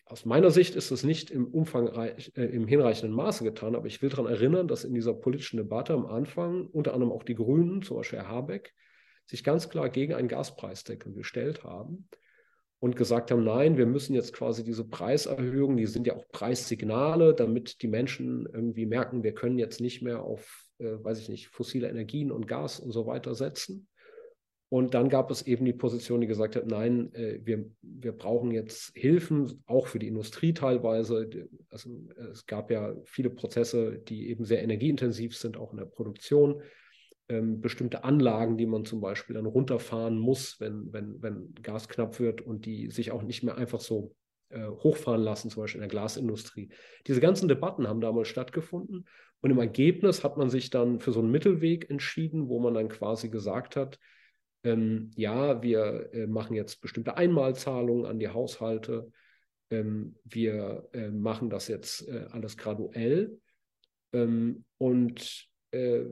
Aus 0.08 0.24
meiner 0.24 0.52
Sicht 0.52 0.76
ist 0.76 0.92
es 0.92 1.02
nicht 1.02 1.32
im 1.32 1.48
umfangreich, 1.48 2.32
äh, 2.36 2.44
im 2.44 2.68
hinreichenden 2.68 3.14
Maße 3.14 3.42
getan, 3.42 3.74
aber 3.74 3.86
ich 3.86 4.00
will 4.02 4.08
daran 4.08 4.26
erinnern, 4.26 4.68
dass 4.68 4.84
in 4.84 4.94
dieser 4.94 5.12
politischen 5.12 5.56
Debatte 5.56 5.94
am 5.94 6.06
Anfang 6.06 6.66
unter 6.68 6.94
anderem 6.94 7.12
auch 7.12 7.24
die 7.24 7.34
Grünen, 7.34 7.82
zum 7.82 7.96
Beispiel 7.96 8.20
Herr 8.20 8.28
Habeck, 8.28 8.72
sich 9.26 9.42
ganz 9.42 9.68
klar 9.68 9.88
gegen 9.88 10.14
einen 10.14 10.28
Gaspreisdeckel 10.28 11.12
gestellt 11.12 11.64
haben 11.64 12.08
und 12.78 12.94
gesagt 12.94 13.32
haben, 13.32 13.42
nein, 13.42 13.76
wir 13.78 13.86
müssen 13.86 14.14
jetzt 14.14 14.32
quasi 14.32 14.62
diese 14.62 14.84
Preiserhöhungen, 14.84 15.76
die 15.76 15.86
sind 15.86 16.06
ja 16.06 16.14
auch 16.14 16.28
Preissignale, 16.30 17.34
damit 17.34 17.82
die 17.82 17.88
Menschen 17.88 18.46
irgendwie 18.46 18.86
merken, 18.86 19.24
wir 19.24 19.34
können 19.34 19.58
jetzt 19.58 19.80
nicht 19.80 20.02
mehr 20.02 20.22
auf, 20.22 20.68
äh, 20.78 21.02
weiß 21.02 21.18
ich 21.18 21.28
nicht, 21.28 21.48
fossile 21.48 21.88
Energien 21.88 22.30
und 22.30 22.46
Gas 22.46 22.78
und 22.78 22.92
so 22.92 23.06
weiter 23.06 23.34
setzen. 23.34 23.88
Und 24.68 24.94
dann 24.94 25.08
gab 25.08 25.30
es 25.30 25.42
eben 25.42 25.64
die 25.64 25.72
Position, 25.72 26.20
die 26.20 26.26
gesagt 26.26 26.56
hat, 26.56 26.66
nein, 26.66 27.14
äh, 27.14 27.38
wir, 27.44 27.70
wir 27.82 28.12
brauchen 28.12 28.50
jetzt 28.50 28.96
Hilfen, 28.96 29.62
auch 29.66 29.86
für 29.86 30.00
die 30.00 30.08
Industrie 30.08 30.54
teilweise. 30.54 31.30
Also 31.70 31.90
es 32.32 32.46
gab 32.46 32.70
ja 32.70 32.94
viele 33.04 33.30
Prozesse, 33.30 33.98
die 33.98 34.28
eben 34.28 34.44
sehr 34.44 34.62
energieintensiv 34.62 35.36
sind, 35.36 35.56
auch 35.56 35.70
in 35.72 35.78
der 35.78 35.84
Produktion. 35.84 36.62
Ähm, 37.28 37.60
bestimmte 37.60 38.04
Anlagen, 38.04 38.56
die 38.56 38.66
man 38.66 38.84
zum 38.84 39.00
Beispiel 39.00 39.34
dann 39.34 39.46
runterfahren 39.46 40.18
muss, 40.18 40.60
wenn, 40.60 40.92
wenn, 40.92 41.22
wenn 41.22 41.54
Gas 41.62 41.88
knapp 41.88 42.18
wird 42.18 42.40
und 42.40 42.66
die 42.66 42.90
sich 42.90 43.10
auch 43.10 43.22
nicht 43.22 43.42
mehr 43.42 43.56
einfach 43.56 43.80
so 43.80 44.14
äh, 44.48 44.66
hochfahren 44.66 45.22
lassen, 45.22 45.50
zum 45.50 45.62
Beispiel 45.62 45.78
in 45.78 45.88
der 45.88 45.90
Glasindustrie. 45.90 46.70
Diese 47.06 47.20
ganzen 47.20 47.48
Debatten 47.48 47.88
haben 47.88 48.00
damals 48.00 48.28
stattgefunden 48.28 49.06
und 49.40 49.50
im 49.50 49.58
Ergebnis 49.58 50.22
hat 50.22 50.36
man 50.36 50.50
sich 50.50 50.70
dann 50.70 51.00
für 51.00 51.12
so 51.12 51.20
einen 51.20 51.32
Mittelweg 51.32 51.90
entschieden, 51.90 52.48
wo 52.48 52.60
man 52.60 52.74
dann 52.74 52.88
quasi 52.88 53.28
gesagt 53.28 53.74
hat, 53.74 53.98
ähm, 54.66 55.12
ja, 55.14 55.62
wir 55.62 56.10
äh, 56.12 56.26
machen 56.26 56.56
jetzt 56.56 56.80
bestimmte 56.80 57.16
Einmalzahlungen 57.16 58.04
an 58.04 58.18
die 58.18 58.28
Haushalte, 58.28 59.12
ähm, 59.70 60.16
wir 60.24 60.88
äh, 60.92 61.08
machen 61.08 61.50
das 61.50 61.68
jetzt 61.68 62.06
äh, 62.08 62.26
alles 62.30 62.56
graduell. 62.56 63.38
Ähm, 64.12 64.64
und 64.78 65.48
äh, 65.70 66.02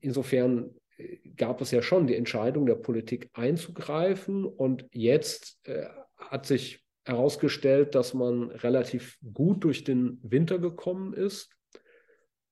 insofern 0.00 0.70
äh, 0.98 1.16
gab 1.36 1.62
es 1.62 1.70
ja 1.70 1.80
schon 1.80 2.06
die 2.06 2.16
Entscheidung 2.16 2.66
der 2.66 2.74
Politik 2.74 3.30
einzugreifen. 3.32 4.44
Und 4.44 4.86
jetzt 4.92 5.58
äh, 5.66 5.86
hat 6.18 6.44
sich 6.44 6.84
herausgestellt, 7.04 7.94
dass 7.94 8.12
man 8.12 8.50
relativ 8.50 9.18
gut 9.32 9.64
durch 9.64 9.84
den 9.84 10.18
Winter 10.22 10.58
gekommen 10.58 11.14
ist 11.14 11.57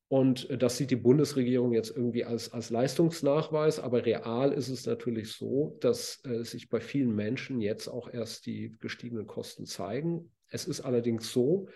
und 0.09 0.49
äh, 0.49 0.57
das 0.57 0.77
sieht 0.77 0.91
die 0.91 0.95
Bundesregierung 0.95 1.73
jetzt 1.73 1.95
irgendwie 1.95 2.23
als, 2.23 2.53
als 2.53 2.69
Leistungsnachweis, 2.69 3.79
aber 3.79 4.05
real 4.05 4.53
ist 4.53 4.69
es 4.69 4.85
natürlich 4.85 5.33
so, 5.33 5.77
dass 5.81 6.23
äh, 6.25 6.43
sich 6.43 6.69
bei 6.69 6.79
vielen 6.79 7.13
Menschen 7.13 7.59
jetzt 7.59 7.87
auch 7.87 8.11
erst 8.11 8.45
die 8.45 8.75
gestiegenen 8.79 9.27
Kosten 9.27 9.65
zeigen. 9.65 10.31
Es 10.49 10.65
ist 10.65 10.81
allerdings 10.81 11.31
so, 11.31 11.67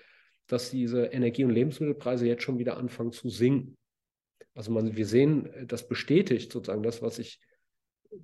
dass 0.48 0.72
diese 0.72 1.06
Energie- 1.08 1.44
und 1.44 1.52
Lebensmittelpreise 1.52 2.26
jetzt 2.26 2.44
schon 2.44 2.60
wieder 2.60 2.78
anfangen 2.78 3.12
zu 3.12 3.30
sinken. 3.30 3.78
Also 4.54 4.72
man, 4.72 4.96
wir 4.96 5.06
sehen, 5.06 5.48
äh, 5.54 5.66
das 5.66 5.88
bestätigt 5.88 6.52
sozusagen 6.52 6.84
das, 6.84 7.02
was 7.02 7.20
ich 7.20 7.40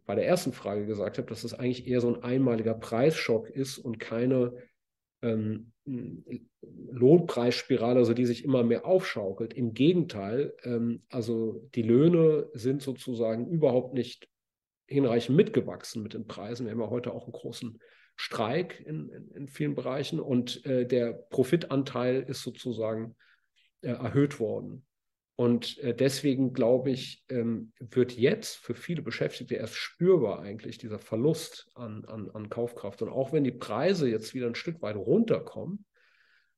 bei 0.06 0.16
der 0.16 0.28
ersten 0.28 0.52
Frage 0.52 0.86
gesagt 0.86 1.18
habe, 1.18 1.30
dass 1.30 1.44
es 1.44 1.52
das 1.52 1.60
eigentlich 1.60 1.88
eher 1.88 2.02
so 2.02 2.14
ein 2.14 2.24
einmaliger 2.24 2.74
Preisschock 2.74 3.50
ist 3.50 3.78
und 3.78 4.00
keine 4.00 4.54
ähm, 5.22 5.72
Lohnpreisspirale, 6.92 8.00
also 8.00 8.14
die 8.14 8.26
sich 8.26 8.44
immer 8.44 8.64
mehr 8.64 8.86
aufschaukelt. 8.86 9.54
Im 9.54 9.74
Gegenteil, 9.74 10.54
ähm, 10.64 11.04
also 11.10 11.68
die 11.76 11.82
Löhne 11.82 12.50
sind 12.54 12.82
sozusagen 12.82 13.48
überhaupt 13.48 13.94
nicht 13.94 14.28
hinreichend 14.88 15.36
mitgewachsen 15.36 16.02
mit 16.04 16.14
den 16.14 16.28
Preisen. 16.28 16.66
Wir 16.66 16.72
haben 16.72 16.82
ja 16.82 16.90
heute 16.90 17.14
auch 17.14 17.24
einen 17.24 17.34
großen 17.34 17.80
Streik 18.16 18.84
in, 18.86 19.10
in, 19.10 19.32
in 19.32 19.48
vielen 19.48 19.76
Bereichen 19.76 20.20
und 20.20 20.66
äh, 20.66 20.88
der 20.88 21.14
Profitanteil 21.14 22.24
ist 22.24 22.42
sozusagen 22.42 23.16
äh, 23.82 23.90
erhöht 23.90 24.40
worden. 24.40 24.87
Und 25.38 25.78
äh, 25.84 25.94
deswegen 25.94 26.52
glaube 26.52 26.90
ich, 26.90 27.24
ähm, 27.30 27.72
wird 27.80 28.12
jetzt 28.12 28.58
für 28.58 28.74
viele 28.74 29.04
Beschäftigte 29.04 29.54
erst 29.54 29.76
spürbar 29.76 30.40
eigentlich 30.40 30.80
dieser 30.80 30.98
Verlust 30.98 31.70
an, 31.76 32.06
an, 32.06 32.32
an 32.32 32.50
Kaufkraft. 32.50 33.04
Und 33.04 33.10
auch 33.10 33.32
wenn 33.34 33.44
die 33.44 33.52
Preise 33.52 34.10
jetzt 34.10 34.34
wieder 34.34 34.48
ein 34.48 34.56
Stück 34.56 34.82
weit 34.82 34.96
runterkommen, 34.96 35.86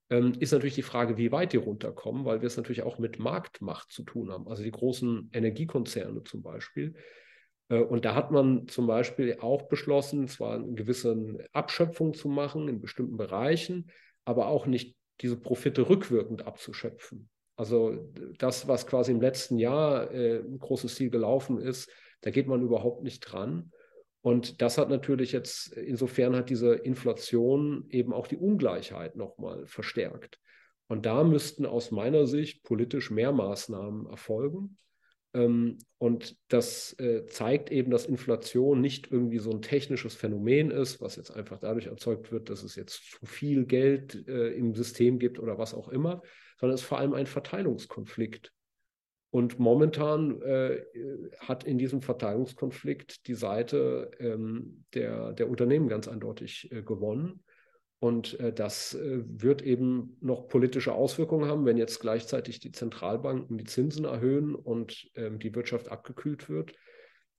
ähm, 0.10 0.34
ist 0.40 0.54
natürlich 0.54 0.76
die 0.76 0.82
Frage, 0.82 1.18
wie 1.18 1.34
weit 1.34 1.52
die 1.52 1.58
runterkommen, 1.58 2.24
weil 2.24 2.40
wir 2.40 2.48
es 2.48 2.56
natürlich 2.56 2.84
auch 2.84 3.00
mit 3.00 3.20
Marktmacht 3.20 3.92
zu 3.92 4.04
tun 4.04 4.32
haben. 4.32 4.48
Also 4.48 4.64
die 4.64 4.72
großen 4.72 5.30
Energiekonzerne 5.34 6.24
zum 6.24 6.42
Beispiel. 6.42 6.96
Äh, 7.68 7.82
und 7.82 8.06
da 8.06 8.16
hat 8.16 8.32
man 8.32 8.70
zum 8.70 8.88
Beispiel 8.88 9.40
auch 9.42 9.64
beschlossen, 9.64 10.30
zwar 10.30 10.56
eine 10.56 10.74
gewisse 10.74 11.38
Abschöpfung 11.52 12.14
zu 12.14 12.30
machen 12.30 12.70
in 12.70 12.80
bestimmten 12.80 13.18
Bereichen, 13.18 13.92
aber 14.24 14.48
auch 14.48 14.68
nicht 14.68 14.96
diese 15.20 15.36
Profite 15.36 15.90
rückwirkend 15.90 16.48
abzuschöpfen. 16.48 17.30
Also 17.60 18.10
das, 18.38 18.70
was 18.70 18.88
quasi 18.88 19.12
im 19.12 19.20
letzten 19.20 19.58
Jahr 19.58 20.10
äh, 20.12 20.38
im 20.38 20.60
großen 20.60 20.88
Stil 20.88 21.10
gelaufen 21.10 21.60
ist, 21.60 21.92
da 22.22 22.32
geht 22.32 22.48
man 22.48 22.62
überhaupt 22.62 23.04
nicht 23.04 23.20
dran. 23.20 23.74
Und 24.22 24.62
das 24.62 24.78
hat 24.78 24.90
natürlich 24.90 25.34
jetzt, 25.34 25.74
insofern 25.74 26.38
hat 26.38 26.50
diese 26.50 26.74
Inflation 26.76 27.84
eben 27.90 28.14
auch 28.14 28.28
die 28.28 28.38
Ungleichheit 28.38 29.18
nochmal 29.18 29.68
verstärkt. 29.68 30.40
Und 30.88 31.06
da 31.06 31.26
müssten 31.26 31.66
aus 31.66 31.92
meiner 31.92 32.28
Sicht 32.28 32.64
politisch 32.64 33.12
mehr 33.12 33.34
Maßnahmen 33.34 34.06
erfolgen. 34.06 34.78
Ähm, 35.34 35.80
und 35.98 36.38
das 36.48 36.98
äh, 36.98 37.26
zeigt 37.26 37.72
eben, 37.72 37.92
dass 37.92 38.06
Inflation 38.06 38.80
nicht 38.80 39.12
irgendwie 39.12 39.40
so 39.40 39.52
ein 39.52 39.62
technisches 39.62 40.16
Phänomen 40.16 40.72
ist, 40.72 41.02
was 41.02 41.18
jetzt 41.18 41.32
einfach 41.32 41.60
dadurch 41.60 41.88
erzeugt 41.88 42.32
wird, 42.32 42.50
dass 42.50 42.64
es 42.64 42.78
jetzt 42.78 43.12
zu 43.12 43.26
viel 43.26 43.66
Geld 43.66 44.30
äh, 44.30 44.54
im 44.54 44.74
System 44.76 45.20
gibt 45.20 45.40
oder 45.40 45.58
was 45.58 45.74
auch 45.74 45.90
immer, 45.90 46.22
sondern 46.60 46.76
es 46.76 46.82
ist 46.82 46.88
vor 46.88 47.00
allem 47.00 47.14
ein 47.14 47.26
Verteilungskonflikt. 47.28 48.52
Und 49.32 49.60
momentan 49.60 50.42
äh, 50.42 50.82
hat 51.40 51.64
in 51.64 51.78
diesem 51.78 52.02
Verteilungskonflikt 52.02 53.28
die 53.28 53.36
Seite 53.36 54.10
ähm, 54.20 54.86
der, 54.94 55.34
der 55.34 55.50
Unternehmen 55.50 55.88
ganz 55.88 56.08
eindeutig 56.08 56.72
äh, 56.72 56.82
gewonnen. 56.82 57.44
Und 58.00 58.40
äh, 58.40 58.52
das 58.52 58.96
äh, 58.96 59.24
wird 59.26 59.62
eben 59.62 60.18
noch 60.22 60.48
politische 60.48 60.94
Auswirkungen 60.94 61.48
haben, 61.48 61.66
wenn 61.66 61.78
jetzt 61.78 62.00
gleichzeitig 62.00 62.60
die 62.60 62.72
Zentralbanken 62.72 63.58
die 63.58 63.66
Zinsen 63.66 64.06
erhöhen 64.06 64.56
und 64.56 65.10
ähm, 65.16 65.38
die 65.38 65.54
Wirtschaft 65.54 65.90
abgekühlt 65.90 66.50
wird. 66.50 66.74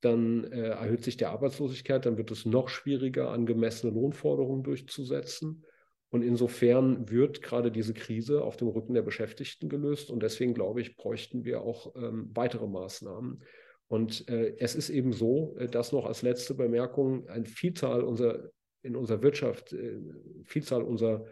Dann 0.01 0.45
äh, 0.45 0.69
erhöht 0.69 1.03
sich 1.03 1.17
die 1.17 1.27
Arbeitslosigkeit, 1.27 2.07
dann 2.07 2.19
wird 2.19 2.31
es 2.31 2.47
noch 2.47 2.69
schwieriger, 2.69 3.31
angemessene 3.31 3.93
Lohnforderungen 3.93 4.63
durchzusetzen. 4.63 5.65
Und 6.11 6.23
insofern 6.23 7.09
wird 7.09 7.41
gerade 7.41 7.71
diese 7.71 7.95
Krise 7.95 8.43
auf 8.43 8.57
dem 8.57 8.69
Rücken 8.69 8.95
der 8.95 9.03
Beschäftigten 9.03 9.69
gelöst. 9.69 10.11
Und 10.11 10.23
deswegen 10.23 10.55
glaube 10.55 10.81
ich, 10.81 10.97
bräuchten 10.97 11.45
wir 11.45 11.63
auch 11.63 11.95
ähm, 11.95 12.31
weitere 12.35 12.67
Maßnahmen. 12.67 13.43
Und 13.87 14.29
äh, 14.29 14.57
es 14.59 14.75
ist 14.75 14.91
eben 14.91 15.13
so, 15.13 15.57
äh, 15.59 15.67
dass 15.67 15.93
noch 15.93 16.07
als 16.07 16.23
letzte 16.23 16.55
Bemerkung 16.55 17.29
ein 17.29 17.47
Vielzahl 17.47 18.03
unserer 18.03 18.51
in 18.83 18.97
unserer 18.97 19.23
Wirtschaft, 19.23 19.73
äh, 19.73 20.01
Vielzahl 20.45 20.83
unserer 20.83 21.27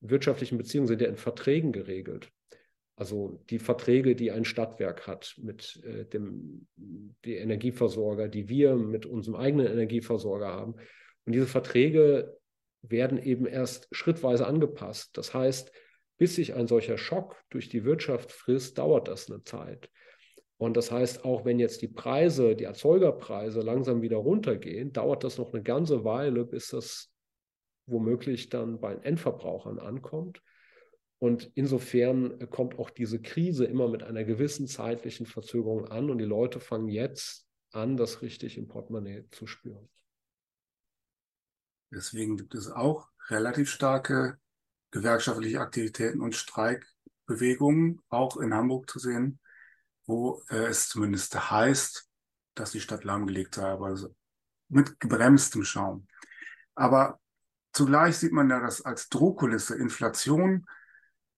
wirtschaftlichen 0.00 0.58
Beziehungen 0.58 0.88
sind 0.88 1.00
ja 1.00 1.08
in 1.08 1.16
Verträgen 1.16 1.72
geregelt. 1.72 2.30
Also 2.96 3.42
die 3.48 3.58
Verträge, 3.58 4.14
die 4.14 4.30
ein 4.30 4.44
Stadtwerk 4.44 5.06
hat 5.06 5.34
mit 5.38 5.80
äh, 5.84 6.04
dem 6.04 6.66
die 7.24 7.36
Energieversorger, 7.36 8.28
die 8.28 8.48
wir 8.48 8.76
mit 8.76 9.06
unserem 9.06 9.36
eigenen 9.36 9.66
Energieversorger 9.66 10.48
haben. 10.48 10.74
Und 11.24 11.32
diese 11.32 11.46
Verträge 11.46 12.36
werden 12.82 13.18
eben 13.22 13.46
erst 13.46 13.88
schrittweise 13.92 14.46
angepasst. 14.46 15.16
Das 15.16 15.34
heißt, 15.34 15.72
bis 16.18 16.34
sich 16.34 16.54
ein 16.54 16.66
solcher 16.66 16.98
Schock 16.98 17.42
durch 17.50 17.68
die 17.68 17.84
Wirtschaft 17.84 18.32
frisst, 18.32 18.78
dauert 18.78 19.08
das 19.08 19.30
eine 19.30 19.42
Zeit. 19.42 19.90
Und 20.58 20.76
das 20.76 20.90
heißt, 20.90 21.24
auch 21.24 21.46
wenn 21.46 21.58
jetzt 21.58 21.80
die 21.80 21.88
Preise, 21.88 22.54
die 22.54 22.64
Erzeugerpreise 22.64 23.60
langsam 23.62 24.02
wieder 24.02 24.18
runtergehen, 24.18 24.92
dauert 24.92 25.24
das 25.24 25.38
noch 25.38 25.54
eine 25.54 25.62
ganze 25.62 26.04
Weile, 26.04 26.44
bis 26.44 26.68
das 26.68 27.10
womöglich 27.86 28.50
dann 28.50 28.80
bei 28.80 28.94
den 28.94 29.02
Endverbrauchern 29.02 29.78
ankommt. 29.78 30.42
Und 31.18 31.50
insofern 31.54 32.38
kommt 32.50 32.78
auch 32.78 32.90
diese 32.90 33.20
Krise 33.20 33.64
immer 33.64 33.88
mit 33.88 34.02
einer 34.02 34.24
gewissen 34.24 34.66
zeitlichen 34.66 35.26
Verzögerung 35.26 35.86
an 35.86 36.10
und 36.10 36.18
die 36.18 36.24
Leute 36.24 36.60
fangen 36.60 36.88
jetzt 36.88 37.46
an, 37.72 37.96
das 37.96 38.20
richtig 38.20 38.58
im 38.58 38.68
Portemonnaie 38.68 39.24
zu 39.30 39.46
spüren. 39.46 39.88
Deswegen 41.90 42.36
gibt 42.36 42.54
es 42.54 42.70
auch 42.70 43.08
relativ 43.28 43.70
starke 43.70 44.38
gewerkschaftliche 44.90 45.60
Aktivitäten 45.60 46.20
und 46.20 46.34
Streikbewegungen, 46.34 48.00
auch 48.08 48.36
in 48.36 48.54
Hamburg 48.54 48.90
zu 48.90 48.98
sehen, 48.98 49.40
wo 50.06 50.42
äh, 50.48 50.66
es 50.66 50.88
zumindest 50.88 51.50
heißt, 51.50 52.08
dass 52.54 52.72
die 52.72 52.80
Stadt 52.80 53.04
lahmgelegt 53.04 53.54
sei, 53.54 53.66
aber 53.66 53.96
mit 54.68 54.98
gebremstem 55.00 55.64
Schaum. 55.64 56.06
Aber 56.74 57.20
zugleich 57.72 58.18
sieht 58.18 58.32
man 58.32 58.50
ja 58.50 58.60
das 58.60 58.82
als 58.82 59.08
Drohkulisse, 59.08 59.76
Inflation 59.76 60.66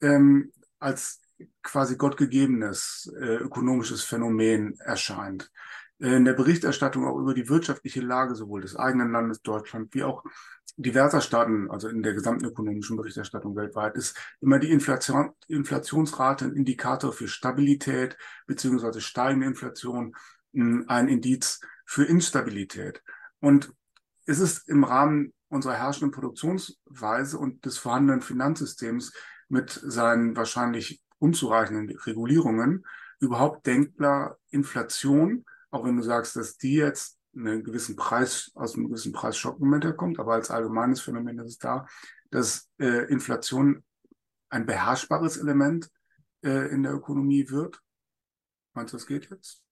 ähm, 0.01 0.53
als 0.79 1.21
quasi 1.63 1.97
gottgegebenes 1.97 3.13
äh, 3.19 3.37
ökonomisches 3.37 4.03
Phänomen 4.05 4.79
erscheint. 4.79 5.51
Äh, 6.03 6.17
in 6.17 6.25
der 6.25 6.35
Berichterstattung 6.35 7.07
auch 7.07 7.19
über 7.19 7.33
die 7.33 7.49
wirtschaftliche 7.49 8.01
Lage 8.01 8.35
sowohl 8.35 8.61
des 8.61 8.77
eigenen 8.77 9.13
Landes 9.13 9.41
Deutschland 9.43 9.95
wie 9.95 10.03
auch 10.03 10.25
diverser 10.77 11.21
Staaten, 11.21 11.71
also 11.71 11.89
in 11.89 12.03
der 12.03 12.15
gesamten 12.15 12.45
ökonomischen 12.45 12.97
Berichterstattung 12.97 13.55
weltweit, 13.57 13.95
ist 13.95 14.19
immer 14.41 14.59
die 14.59 14.71
Inflation, 14.71 15.33
Inflationsrate 15.47 16.47
ein 16.47 16.57
Indikator 16.57 17.13
für 17.13 17.29
Stabilität 17.29 18.17
beziehungsweise 18.47 19.01
steigende 19.01 19.47
Inflation 19.47 20.15
hm, 20.53 20.85
ein 20.89 21.09
Indiz 21.09 21.61
für 21.87 22.05
Instabilität. 22.05 23.03
Und 23.41 23.73
ist 24.25 24.41
es 24.41 24.67
im 24.67 24.85
Rahmen 24.85 25.33
unserer 25.49 25.75
herrschenden 25.75 26.13
Produktionsweise 26.13 27.39
und 27.39 27.65
des 27.67 27.77
vorhandenen 27.77 28.23
Finanzsystems 28.23 29.13
mit 29.49 29.71
seinen 29.71 30.35
wahrscheinlich 30.37 31.03
unzureichenden 31.19 31.95
Regulierungen 31.99 32.87
überhaupt 33.21 33.67
denkbar, 33.67 34.39
Inflation, 34.49 35.45
auch 35.73 35.85
wenn 35.85 35.97
du 35.97 36.03
sagst, 36.03 36.37
dass 36.37 36.57
die 36.57 36.75
jetzt 36.75 37.19
einen 37.35 37.65
gewissen 37.65 37.97
Preis, 37.97 38.53
aus 38.55 38.75
einem 38.75 38.89
gewissen 38.89 39.13
Preisschockmoment 39.13 39.85
herkommt, 39.85 40.21
aber 40.21 40.35
als 40.35 40.51
allgemeines 40.51 41.01
Phänomen 41.01 41.39
ist 41.39 41.49
es 41.49 41.59
da, 41.59 41.87
dass 42.31 42.71
äh, 42.79 43.11
Inflation 43.11 43.83
ein 44.51 44.67
beherrschbares 44.67 45.39
Element 45.39 45.89
äh, 46.45 46.71
in 46.71 46.83
der 46.83 46.93
Ökonomie 46.93 47.49
wird. 47.49 47.81
Meinst 48.75 48.93
du, 48.93 48.99
das 48.99 49.07
geht 49.07 49.31
jetzt? 49.31 49.63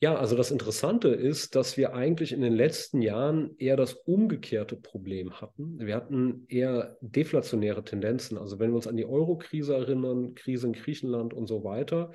Ja, 0.00 0.14
also 0.14 0.36
das 0.36 0.52
Interessante 0.52 1.08
ist, 1.08 1.56
dass 1.56 1.76
wir 1.76 1.92
eigentlich 1.94 2.32
in 2.32 2.40
den 2.40 2.54
letzten 2.54 3.02
Jahren 3.02 3.56
eher 3.58 3.76
das 3.76 3.94
umgekehrte 3.94 4.76
Problem 4.76 5.40
hatten. 5.40 5.78
Wir 5.80 5.96
hatten 5.96 6.46
eher 6.48 6.96
deflationäre 7.00 7.84
Tendenzen. 7.84 8.38
Also 8.38 8.60
wenn 8.60 8.70
wir 8.70 8.76
uns 8.76 8.86
an 8.86 8.96
die 8.96 9.06
Euro-Krise 9.06 9.74
erinnern, 9.74 10.34
Krise 10.34 10.68
in 10.68 10.72
Griechenland 10.72 11.34
und 11.34 11.48
so 11.48 11.64
weiter, 11.64 12.12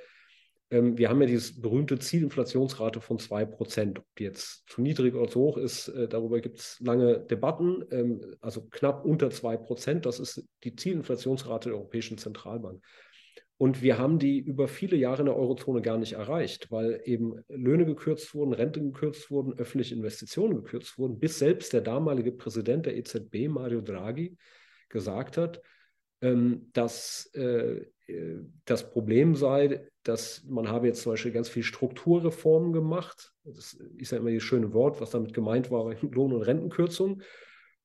wir 0.73 1.09
haben 1.09 1.21
ja 1.21 1.27
diese 1.27 1.61
berühmte 1.61 1.99
Zielinflationsrate 1.99 3.01
von 3.01 3.19
2%. 3.19 3.99
Ob 3.99 4.05
die 4.17 4.23
jetzt 4.23 4.67
zu 4.67 4.81
niedrig 4.81 5.13
oder 5.13 5.29
zu 5.29 5.39
hoch 5.39 5.57
ist, 5.57 5.89
äh, 5.89 6.07
darüber 6.07 6.39
gibt 6.41 6.59
es 6.59 6.79
lange 6.79 7.19
Debatten. 7.19 7.83
Ähm, 7.91 8.35
also 8.41 8.67
knapp 8.71 9.05
unter 9.05 9.29
2%, 9.29 10.05
das 10.05 10.19
ist 10.19 10.47
die 10.63 10.75
Zielinflationsrate 10.75 11.69
der 11.69 11.77
Europäischen 11.77 12.17
Zentralbank. 12.17 12.83
Und 13.57 13.81
wir 13.81 13.97
haben 13.97 14.19
die 14.19 14.39
über 14.39 14.67
viele 14.67 14.97
Jahre 14.97 15.21
in 15.21 15.27
der 15.27 15.37
Eurozone 15.37 15.81
gar 15.81 15.97
nicht 15.97 16.13
erreicht, 16.13 16.71
weil 16.71 17.01
eben 17.05 17.43
Löhne 17.47 17.85
gekürzt 17.85 18.33
wurden, 18.33 18.53
Rente 18.53 18.81
gekürzt 18.81 19.29
wurden, 19.31 19.53
öffentliche 19.53 19.95
Investitionen 19.95 20.55
gekürzt 20.55 20.97
wurden, 20.97 21.19
bis 21.19 21.39
selbst 21.39 21.71
der 21.71 21.81
damalige 21.81 22.31
Präsident 22.31 22.85
der 22.85 22.97
EZB, 22.97 23.47
Mario 23.47 23.81
Draghi, 23.81 24.35
gesagt 24.89 25.37
hat, 25.37 25.61
ähm, 26.21 26.69
dass 26.73 27.29
äh, 27.35 27.85
äh, 28.07 28.39
das 28.65 28.89
Problem 28.91 29.35
sei, 29.35 29.87
dass 30.03 30.43
man 30.48 30.69
habe 30.69 30.88
jetzt 30.88 31.01
zum 31.01 31.13
Beispiel 31.13 31.31
ganz 31.31 31.50
viel 31.50 31.63
Strukturreformen 31.63 32.74
gemacht. 32.74 33.33
Das 33.43 33.74
ist 33.98 34.12
ja 34.12 34.17
immer 34.17 34.31
das 34.31 34.43
schöne 34.43 34.74
Wort, 34.74 35.00
was 35.01 35.12
damit 35.12 35.33
gemeint 35.33 35.72
war 35.72 35.95
Lohn- 36.01 36.33
und 36.33 36.41
Rentenkürzungen. 36.41 37.24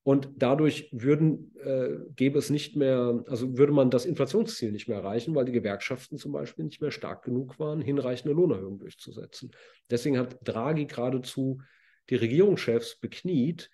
Und 0.02 0.30
dadurch 0.36 0.88
würden, 0.90 1.54
äh, 1.62 1.90
gäbe 2.16 2.38
es 2.38 2.48
nicht 2.48 2.76
mehr, 2.76 3.22
also 3.26 3.58
würde 3.58 3.72
man 3.72 3.90
das 3.90 4.06
Inflationsziel 4.06 4.72
nicht 4.72 4.88
mehr 4.88 4.98
erreichen, 4.98 5.34
weil 5.34 5.44
die 5.44 5.52
Gewerkschaften 5.52 6.16
zum 6.16 6.32
Beispiel 6.32 6.64
nicht 6.64 6.80
mehr 6.80 6.90
stark 6.90 7.24
genug 7.24 7.58
waren, 7.58 7.82
hinreichende 7.82 8.34
Lohnerhöhungen 8.34 8.78
durchzusetzen. 8.78 9.50
Deswegen 9.90 10.18
hat 10.18 10.38
Draghi 10.42 10.86
geradezu 10.86 11.60
die 12.08 12.16
Regierungschefs 12.16 12.98
bekniet, 13.00 13.70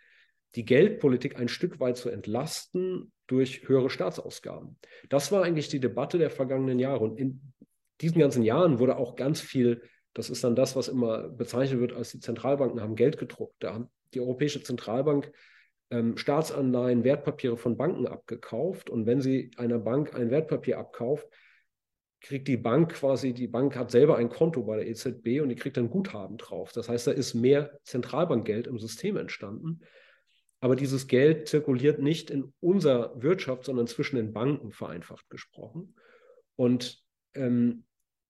die 0.57 0.65
Geldpolitik 0.65 1.39
ein 1.39 1.49
Stück 1.49 1.79
weit 1.79 1.97
zu 1.97 2.09
entlasten 2.09 3.13
durch 3.27 3.69
höhere 3.69 3.91
Staatsausgaben. 3.91 4.77
Das 5.09 5.33
war 5.33 5.43
eigentlich 5.43 5.69
die 5.69 5.81
Debatte 5.81 6.19
der 6.19 6.31
vergangenen 6.31 6.79
Jahre. 6.79 7.05
Und 7.05 7.19
in 7.19 7.54
diesen 8.05 8.21
ganzen 8.21 8.43
Jahren 8.43 8.79
wurde 8.79 8.97
auch 8.99 9.17
ganz 9.17 9.41
viel, 9.41 9.83
das 10.13 10.29
ist 10.29 10.45
dann 10.45 10.55
das, 10.55 10.77
was 10.77 10.89
immer 10.89 11.29
bezeichnet 11.29 11.81
wird 11.81 11.95
als 11.95 12.11
die 12.11 12.21
Zentralbanken 12.21 12.83
haben 12.83 12.97
Geld 12.97 13.17
gedruckt. 13.17 13.57
Da 13.61 13.73
haben 13.73 13.91
die 14.13 14.21
Europäische 14.21 14.63
Zentralbank 14.63 15.33
ähm, 15.91 16.19
Staatsanleihen, 16.19 17.03
Wertpapiere 17.03 17.57
von 17.57 17.79
Banken 17.79 18.07
abgekauft. 18.07 18.91
Und 18.91 19.07
wenn 19.07 19.23
sie 19.23 19.51
einer 19.57 19.79
Bank 19.79 20.15
ein 20.15 20.31
Wertpapier 20.31 20.79
abkauft, 20.79 21.27
kriegt 22.21 22.47
die 22.47 22.59
Bank 22.59 22.93
quasi, 22.93 23.33
die 23.33 23.49
Bank 23.49 23.75
hat 23.75 23.91
selber 23.91 24.17
ein 24.19 24.29
Konto 24.29 24.63
bei 24.63 24.77
der 24.77 24.87
EZB 24.87 25.41
und 25.41 25.49
die 25.49 25.57
kriegt 25.57 25.79
dann 25.79 25.91
Guthaben 25.91 26.37
drauf. 26.37 26.73
Das 26.73 26.91
heißt, 26.91 27.07
da 27.07 27.11
ist 27.13 27.33
mehr 27.33 27.79
Zentralbankgeld 27.85 28.67
im 28.67 28.79
System 28.79 29.17
entstanden. 29.17 29.81
Aber 30.61 30.77
dieses 30.77 31.07
Geld 31.07 31.49
zirkuliert 31.49 32.01
nicht 32.01 32.31
in 32.31 32.53
unserer 32.61 33.23
Wirtschaft, 33.23 33.65
sondern 33.65 33.87
zwischen 33.87 34.17
den 34.17 34.33
Banken, 34.35 34.73
vereinfacht 34.73 35.29
gesprochen. 35.31 35.95
Und 36.57 37.03
ähm, 37.35 37.85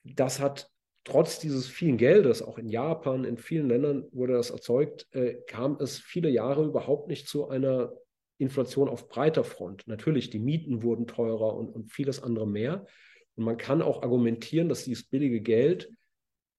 das 0.05 0.41
hat 0.41 0.71
trotz 1.05 1.39
dieses 1.39 1.67
vielen 1.67 1.99
Geldes, 1.99 2.43
auch 2.43 2.59
in 2.59 2.69
Japan, 2.69 3.25
in 3.25 3.37
vielen 3.37 3.69
Ländern 3.69 4.07
wurde 4.13 4.35
das 4.35 4.51
erzeugt, 4.51 5.07
äh, 5.13 5.35
kam 5.47 5.77
es 5.81 5.99
viele 5.99 6.31
Jahre 6.31 6.65
überhaupt 6.65 7.09
nicht 7.09 7.29
zu 7.29 7.49
einer 7.49 7.93
Inflation 8.39 8.89
auf 8.89 9.09
breiter 9.09 9.45
Front. 9.45 9.87
Natürlich, 9.87 10.31
die 10.31 10.39
Mieten 10.39 10.83
wurden 10.83 11.07
teurer 11.07 11.55
und, 11.55 11.71
und 11.71 11.93
vieles 11.93 12.23
andere 12.23 12.47
mehr. 12.47 12.87
Und 13.37 13.45
man 13.45 13.57
kann 13.57 13.83
auch 13.83 14.03
argumentieren, 14.03 14.69
dass 14.69 14.85
dieses 14.85 15.05
billige 15.05 15.41
Geld 15.41 15.91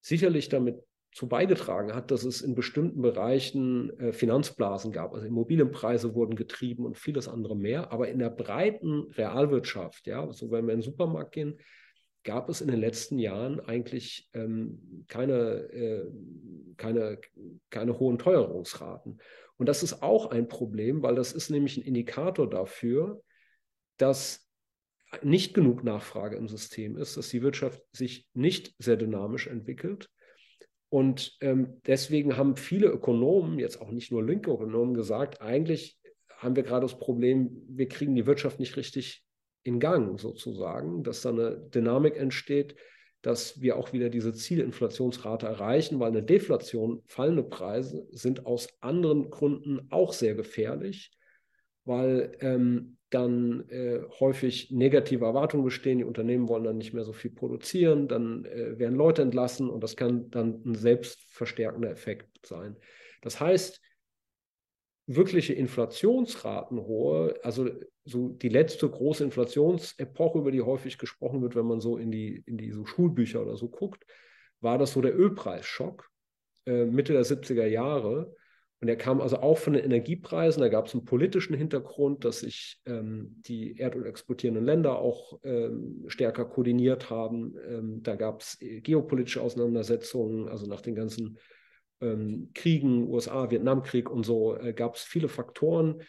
sicherlich 0.01 0.49
damit 0.49 0.81
zu 1.11 1.27
beigetragen 1.27 1.95
hat, 1.95 2.11
dass 2.11 2.23
es 2.23 2.41
in 2.41 2.55
bestimmten 2.55 3.01
Bereichen 3.01 3.97
äh, 3.99 4.11
Finanzblasen 4.11 4.91
gab. 4.91 5.13
Also 5.13 5.25
Immobilienpreise 5.25 6.13
wurden 6.13 6.35
getrieben 6.35 6.85
und 6.85 6.97
vieles 6.97 7.27
andere 7.27 7.55
mehr. 7.55 7.91
Aber 7.91 8.09
in 8.09 8.19
der 8.19 8.29
breiten 8.29 9.03
Realwirtschaft, 9.13 10.07
ja, 10.07 10.31
so 10.33 10.51
wenn 10.51 10.65
wir 10.65 10.73
in 10.73 10.79
den 10.79 10.85
Supermarkt 10.85 11.31
gehen, 11.31 11.57
gab 12.25 12.49
es 12.49 12.59
in 12.59 12.67
den 12.67 12.79
letzten 12.79 13.17
Jahren 13.17 13.61
eigentlich 13.61 14.29
ähm, 14.33 15.05
keine, 15.07 15.33
äh, 15.71 16.11
keine, 16.75 17.19
keine 17.69 17.99
hohen 17.99 18.17
Teuerungsraten. 18.17 19.21
Und 19.57 19.69
das 19.69 19.83
ist 19.83 20.03
auch 20.03 20.31
ein 20.31 20.49
Problem, 20.49 21.01
weil 21.03 21.15
das 21.15 21.31
ist 21.31 21.49
nämlich 21.49 21.77
ein 21.77 21.83
Indikator 21.83 22.49
dafür, 22.49 23.21
dass 23.97 24.49
nicht 25.21 25.53
genug 25.53 25.83
Nachfrage 25.83 26.35
im 26.35 26.49
System 26.49 26.97
ist, 26.97 27.15
dass 27.15 27.29
die 27.29 27.41
Wirtschaft 27.41 27.81
sich 27.93 28.27
nicht 28.33 28.75
sehr 28.79 28.97
dynamisch 28.97 29.47
entwickelt. 29.47 30.09
Und 30.89 31.37
ähm, 31.41 31.81
deswegen 31.85 32.37
haben 32.37 32.57
viele 32.57 32.87
Ökonomen, 32.87 33.59
jetzt 33.59 33.79
auch 33.79 33.91
nicht 33.91 34.11
nur 34.11 34.25
linke 34.25 34.51
Ökonomen, 34.51 34.93
gesagt, 34.93 35.41
eigentlich 35.41 35.97
haben 36.37 36.55
wir 36.55 36.63
gerade 36.63 36.85
das 36.85 36.97
Problem, 36.97 37.63
wir 37.69 37.87
kriegen 37.87 38.15
die 38.15 38.25
Wirtschaft 38.25 38.59
nicht 38.59 38.75
richtig 38.77 39.23
in 39.65 39.79
Gang 39.79 40.19
sozusagen, 40.19 41.03
dass 41.03 41.21
da 41.21 41.29
eine 41.29 41.57
Dynamik 41.57 42.15
entsteht, 42.15 42.75
dass 43.21 43.59
wir 43.59 43.75
auch 43.75 43.91
wieder 43.91 44.09
diese 44.09 44.33
Zielinflationsrate 44.33 45.47
erreichen, 45.47 45.99
weil 45.99 46.09
eine 46.09 46.21
Deflation, 46.21 47.01
fallende 47.07 47.43
Preise 47.43 48.07
sind 48.11 48.45
aus 48.45 48.69
anderen 48.81 49.31
Gründen 49.31 49.87
auch 49.89 50.13
sehr 50.13 50.35
gefährlich, 50.35 51.11
weil 51.83 52.37
ähm, 52.41 52.97
dann 53.09 53.67
äh, 53.69 54.01
häufig 54.19 54.69
negative 54.69 55.25
Erwartungen 55.25 55.63
bestehen, 55.63 55.97
die 55.97 56.03
Unternehmen 56.03 56.47
wollen 56.47 56.63
dann 56.63 56.77
nicht 56.77 56.93
mehr 56.93 57.03
so 57.03 57.13
viel 57.13 57.31
produzieren, 57.31 58.07
dann 58.07 58.45
äh, 58.45 58.77
werden 58.77 58.95
Leute 58.95 59.23
entlassen 59.23 59.69
und 59.69 59.83
das 59.83 59.95
kann 59.95 60.29
dann 60.29 60.61
ein 60.63 60.75
selbstverstärkender 60.75 61.89
Effekt 61.89 62.45
sein. 62.45 62.75
Das 63.23 63.39
heißt, 63.39 63.81
wirkliche 65.07 65.53
Inflationsraten 65.53 66.79
hohe, 66.79 67.35
also 67.43 67.69
so 68.03 68.29
die 68.29 68.49
letzte 68.49 68.89
große 68.89 69.23
Inflationsepoche, 69.23 70.39
über 70.39 70.51
die 70.51 70.61
häufig 70.61 70.97
gesprochen 70.97 71.41
wird, 71.41 71.55
wenn 71.55 71.65
man 71.65 71.79
so 71.79 71.97
in 71.97 72.11
die, 72.11 72.43
in 72.45 72.57
die 72.57 72.71
so 72.71 72.85
Schulbücher 72.85 73.41
oder 73.41 73.55
so 73.55 73.69
guckt, 73.69 74.05
war 74.61 74.77
das 74.77 74.93
so 74.93 75.01
der 75.01 75.17
Ölpreisschock 75.17 76.09
äh, 76.65 76.85
Mitte 76.85 77.13
der 77.13 77.25
70er 77.25 77.65
Jahre. 77.65 78.35
Und 78.81 78.87
der 78.87 78.97
kam 78.97 79.21
also 79.21 79.37
auch 79.37 79.57
von 79.57 79.73
den 79.73 79.83
Energiepreisen. 79.83 80.61
Da 80.61 80.69
gab 80.69 80.87
es 80.87 80.93
einen 80.93 81.05
politischen 81.05 81.55
Hintergrund, 81.55 82.25
dass 82.25 82.41
sich 82.41 82.81
ähm, 82.85 83.41
die 83.47 83.79
Erdöl 83.79 84.05
exportierenden 84.05 84.65
Länder 84.65 84.99
auch 84.99 85.39
ähm, 85.43 86.03
stärker 86.07 86.45
koordiniert 86.45 87.09
haben. 87.09 87.55
Ähm, 87.67 88.03
da 88.03 88.15
gab 88.15 88.41
es 88.41 88.61
äh, 88.61 88.81
geopolitische 88.81 89.41
Auseinandersetzungen, 89.41 90.49
also 90.49 90.67
nach 90.67 90.81
den 90.81 90.95
ganzen 90.95 91.39
ähm, 92.01 92.51
Kriegen, 92.53 93.07
USA, 93.07 93.49
Vietnamkrieg 93.49 94.09
und 94.09 94.25
so, 94.25 94.55
äh, 94.55 94.73
gab 94.73 94.95
es 94.95 95.01
viele 95.01 95.27
Faktoren, 95.27 96.01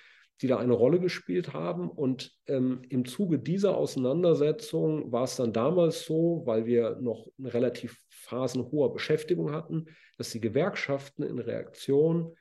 die 0.43 0.49
da 0.49 0.59
eine 0.59 0.75
Rolle 0.75 1.01
gespielt 1.01 1.53
haben. 1.53 1.89
Und 1.89 2.33
ähm, 2.47 2.83
im 2.89 3.05
Zuge 3.05 3.39
dieser 3.39 3.77
Auseinandersetzung 3.77 5.11
war 5.11 5.25
es 5.25 5.37
dann 5.37 5.53
damals 5.53 6.05
so, 6.05 6.43
weil 6.45 6.67
wir 6.67 6.99
noch 7.01 7.27
relativ 7.39 7.99
phasenhohe 8.11 8.93
Beschäftigung 8.93 9.53
hatten, 9.53 9.87
dass 10.19 10.31
die 10.31 10.41
Gewerkschaften 10.41 11.23
in 11.23 11.39
Reaktion 11.39 12.35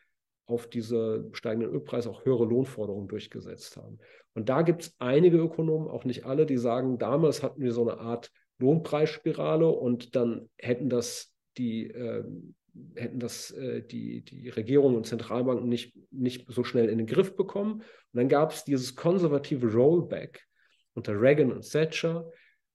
auf 0.48 0.68
diese 0.68 1.28
steigenden 1.32 1.72
Ölpreise 1.72 2.10
auch 2.10 2.26
höhere 2.26 2.46
Lohnforderungen 2.46 3.08
durchgesetzt 3.08 3.78
haben. 3.78 4.00
Und 4.34 4.50
da 4.50 4.62
gibt 4.62 4.84
es 4.84 4.96
einige 5.00 5.38
Ökonomen, 5.38 5.88
auch 5.88 6.06
nicht 6.06 6.26
alle, 6.26 6.46
die 6.46 6.58
sagen, 6.58 7.00
damals 7.00 7.42
hatten 7.42 7.62
wir 7.62 7.72
so 7.72 7.88
eine 7.88 8.00
Art 8.00 8.32
Lohnpreisspirale 8.60 9.68
und 9.68 10.16
dann 10.16 10.50
hätten 10.58 10.90
das 10.90 11.34
die, 11.58 11.88
äh, 11.88 12.24
hätten 12.96 13.20
das 13.20 13.52
äh, 13.52 13.82
die, 13.82 14.22
die 14.24 14.50
Regierungen 14.50 14.96
und 14.96 15.06
Zentralbanken 15.08 15.68
nicht, 15.68 15.96
nicht 16.12 16.46
so 16.52 16.64
schnell 16.64 16.90
in 16.90 16.98
den 16.98 17.08
Griff 17.08 17.36
bekommen. 17.36 17.82
Und 17.82 17.84
dann 18.14 18.30
gab 18.30 18.52
es 18.52 18.64
dieses 18.64 18.96
konservative 18.96 19.72
Rollback 19.72 20.46
unter 20.94 21.20
Reagan 21.20 21.52
und 21.52 21.70
Thatcher, 21.70 22.30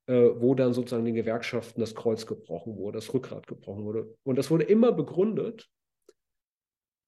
äh, 0.07 0.31
wo 0.37 0.55
dann 0.55 0.73
sozusagen 0.73 1.05
den 1.05 1.15
Gewerkschaften 1.15 1.81
das 1.81 1.95
Kreuz 1.95 2.27
gebrochen 2.27 2.77
wurde, 2.77 2.99
das 2.99 3.13
Rückgrat 3.13 3.47
gebrochen 3.47 3.85
wurde. 3.85 4.17
Und 4.23 4.37
das 4.37 4.51
wurde 4.51 4.65
immer 4.65 4.93
begründet, 4.93 5.69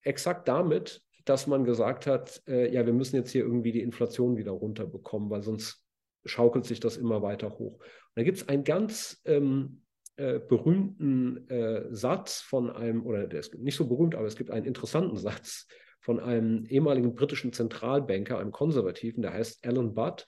exakt 0.02 0.48
damit, 0.48 1.02
dass 1.24 1.46
man 1.46 1.64
gesagt 1.64 2.06
hat, 2.06 2.42
äh, 2.48 2.72
ja, 2.72 2.84
wir 2.84 2.92
müssen 2.92 3.16
jetzt 3.16 3.30
hier 3.30 3.42
irgendwie 3.42 3.72
die 3.72 3.82
Inflation 3.82 4.36
wieder 4.36 4.52
runterbekommen, 4.52 5.30
weil 5.30 5.42
sonst 5.42 5.84
schaukelt 6.24 6.64
sich 6.64 6.80
das 6.80 6.96
immer 6.96 7.22
weiter 7.22 7.50
hoch. 7.58 7.78
Und 7.78 8.16
da 8.16 8.22
gibt 8.22 8.38
es 8.38 8.48
einen 8.48 8.64
ganz 8.64 9.20
ähm, 9.24 9.82
äh, 10.16 10.38
berühmten 10.38 11.48
äh, 11.48 11.86
Satz 11.94 12.40
von 12.40 12.70
einem, 12.70 13.04
oder 13.06 13.26
der 13.26 13.40
ist 13.40 13.54
nicht 13.58 13.76
so 13.76 13.86
berühmt, 13.86 14.14
aber 14.14 14.26
es 14.26 14.36
gibt 14.36 14.50
einen 14.50 14.66
interessanten 14.66 15.16
Satz 15.16 15.66
von 16.00 16.20
einem 16.20 16.66
ehemaligen 16.66 17.14
britischen 17.14 17.52
Zentralbanker, 17.52 18.38
einem 18.38 18.52
Konservativen, 18.52 19.22
der 19.22 19.32
heißt 19.32 19.66
Alan 19.66 19.94
Budd. 19.94 20.26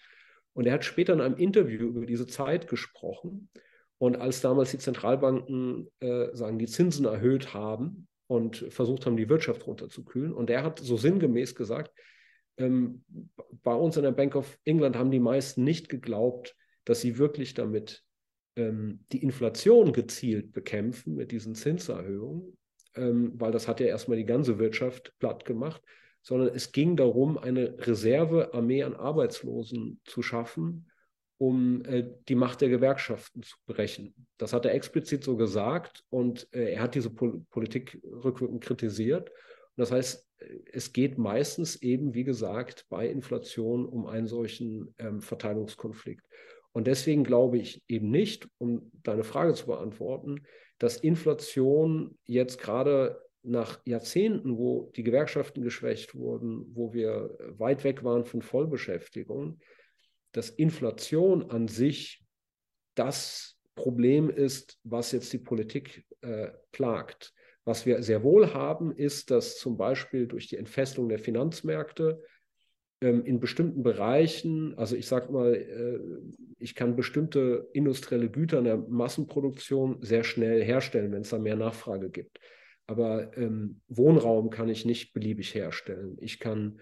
Und 0.55 0.66
er 0.66 0.75
hat 0.75 0.85
später 0.85 1.12
in 1.12 1.20
einem 1.20 1.37
Interview 1.37 1.88
über 1.88 2.07
diese 2.07 2.27
Zeit 2.27 2.68
gesprochen. 2.68 3.51
Und 3.99 4.16
als 4.16 4.40
damals 4.40 4.70
die 4.70 4.79
Zentralbanken 4.79 5.90
äh, 6.01 6.29
sagen, 6.33 6.59
die 6.59 6.66
Zinsen 6.66 7.07
erhöht 7.07 7.55
haben 7.55 8.07
und 8.27 8.64
versucht 8.70 9.05
haben, 9.05 9.16
die 9.16 9.29
Wirtschaft 9.29 9.66
runterzukühlen, 9.66 10.33
und 10.33 10.49
er 10.49 10.62
hat 10.62 10.79
so 10.79 10.97
sinngemäß 10.97 11.55
gesagt, 11.55 11.92
ähm, 12.57 13.05
bei 13.62 13.75
uns 13.75 13.97
in 13.97 14.05
der 14.05 14.12
Bank 14.12 14.37
of 14.37 14.59
England 14.64 14.97
haben 14.97 15.11
die 15.11 15.20
meisten 15.20 15.64
nicht 15.64 15.88
geglaubt, 15.88 16.57
dass 16.85 17.01
sie 17.01 17.18
wirklich 17.18 17.55
damit 17.55 18.05
ähm, 18.57 19.01
die 19.12 19.23
Inflation 19.23 19.93
gezielt 19.93 20.53
bekämpfen 20.53 21.14
mit 21.14 21.33
diesen 21.33 21.55
Zinserhöhungen, 21.55 22.57
ähm, 22.95 23.33
weil 23.35 23.53
das 23.53 23.69
hat 23.69 23.81
ja 23.81 23.87
erstmal 23.87 24.17
die 24.17 24.27
ganze 24.27 24.59
Wirtschaft 24.59 25.12
platt 25.19 25.45
gemacht, 25.45 25.83
sondern 26.23 26.55
es 26.55 26.73
ging 26.73 26.97
darum, 26.97 27.37
eine 27.37 27.77
Reservearmee 27.79 28.83
an 28.83 28.95
Arbeitslosen 28.95 30.01
zu 30.05 30.23
schaffen, 30.23 30.90
um 31.38 31.85
äh, 31.85 32.05
die 32.29 32.35
Macht 32.37 32.61
der 32.61 32.69
Gewerkschaften 32.69 33.43
zu 33.43 33.57
brechen. 33.67 34.14
Das 34.38 34.53
hat 34.53 34.64
er 34.64 34.75
explizit 34.75 35.25
so 35.25 35.37
gesagt 35.37 36.05
und 36.09 36.49
äh, 36.53 36.73
er 36.75 36.83
hat 36.83 36.95
diese 36.95 37.11
Pol 37.11 37.45
Politik 37.51 38.01
rückwirkend 38.05 38.62
kritisiert. 38.62 39.31
Und 39.31 39.81
das 39.81 39.90
heißt, 39.90 40.31
es 40.73 40.93
geht 40.93 41.19
meistens 41.19 41.77
eben, 41.83 42.14
wie 42.14 42.25
gesagt, 42.25 42.87
bei 42.88 43.09
Inflation 43.09 43.87
um 43.87 44.07
einen 44.07 44.27
solchen 44.27 44.95
ähm, 44.99 45.21
Verteilungskonflikt. 45.21 46.25
Und 46.75 46.89
deswegen 46.89 47.23
glaube 47.23 47.59
ich 47.59 47.83
eben 47.87 48.11
nicht, 48.11 48.49
um 48.59 48.91
deine 49.05 49.23
Frage 49.23 49.55
zu 49.55 49.67
beantworten, 49.67 50.45
dass 50.79 50.97
Inflation 50.97 52.19
jetzt 52.25 52.61
gerade 52.61 53.23
nach 53.45 53.81
Jahrzehnten, 53.85 54.59
wo 54.59 54.91
die 54.97 55.05
Gewerkschaften 55.05 55.63
geschwächt 55.63 56.17
wurden, 56.17 56.67
wo 56.75 56.93
wir 56.93 57.37
weit 57.59 57.85
weg 57.85 58.03
waren 58.03 58.25
von 58.25 58.43
Vollbeschäftigung, 58.43 59.61
dass 60.33 60.51
Inflation 60.51 61.49
an 61.51 61.69
sich 61.69 62.25
das 62.97 63.57
Problem 63.77 64.29
ist, 64.29 64.79
was 64.83 65.13
jetzt 65.13 65.33
die 65.33 65.39
Politik 65.39 66.05
äh, 66.23 66.49
plagt. 66.73 67.33
Was 67.65 67.87
wir 67.87 68.03
sehr 68.03 68.25
wohl 68.25 68.53
haben, 68.53 68.93
ist, 68.93 69.31
dass 69.31 69.59
zum 69.59 69.77
Beispiel 69.77 70.27
durch 70.27 70.49
die 70.49 70.57
Entfesselung 70.57 71.09
der 71.09 71.19
Finanzmärkte 71.19 72.21
in 73.00 73.40
bestimmten 73.40 73.83
Bereichen, 73.83 74.78
also 74.78 74.96
ich 74.96 75.07
sage 75.07 75.30
mal, 75.30 75.54
äh, 75.54 75.98
ich 76.59 76.74
kann 76.74 76.96
bestimmte 76.96 77.68
industrielle 77.72 78.30
Güter 78.30 78.59
in 78.59 78.64
der 78.64 78.78
Massenproduktion 78.78 79.98
sehr 80.00 80.24
schnell 80.24 80.64
herstellen, 80.64 81.12
wenn 81.12 81.22
es 81.22 81.30
da 81.30 81.38
mehr 81.38 81.57
Nachfrage 81.57 82.09
gibt. 82.09 82.38
Aber 82.87 83.37
ähm, 83.37 83.80
Wohnraum 83.88 84.50
kann 84.50 84.68
ich 84.68 84.85
nicht 84.85 85.12
beliebig 85.12 85.54
herstellen. 85.54 86.16
Ich 86.20 86.38
kann 86.38 86.80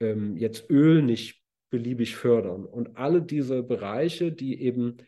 ähm, 0.00 0.36
jetzt 0.36 0.68
Öl 0.70 1.02
nicht 1.02 1.42
beliebig 1.70 2.16
fördern. 2.16 2.66
Und 2.66 2.96
alle 2.96 3.22
diese 3.22 3.62
Bereiche, 3.62 4.32
die 4.32 4.62
eben 4.62 4.98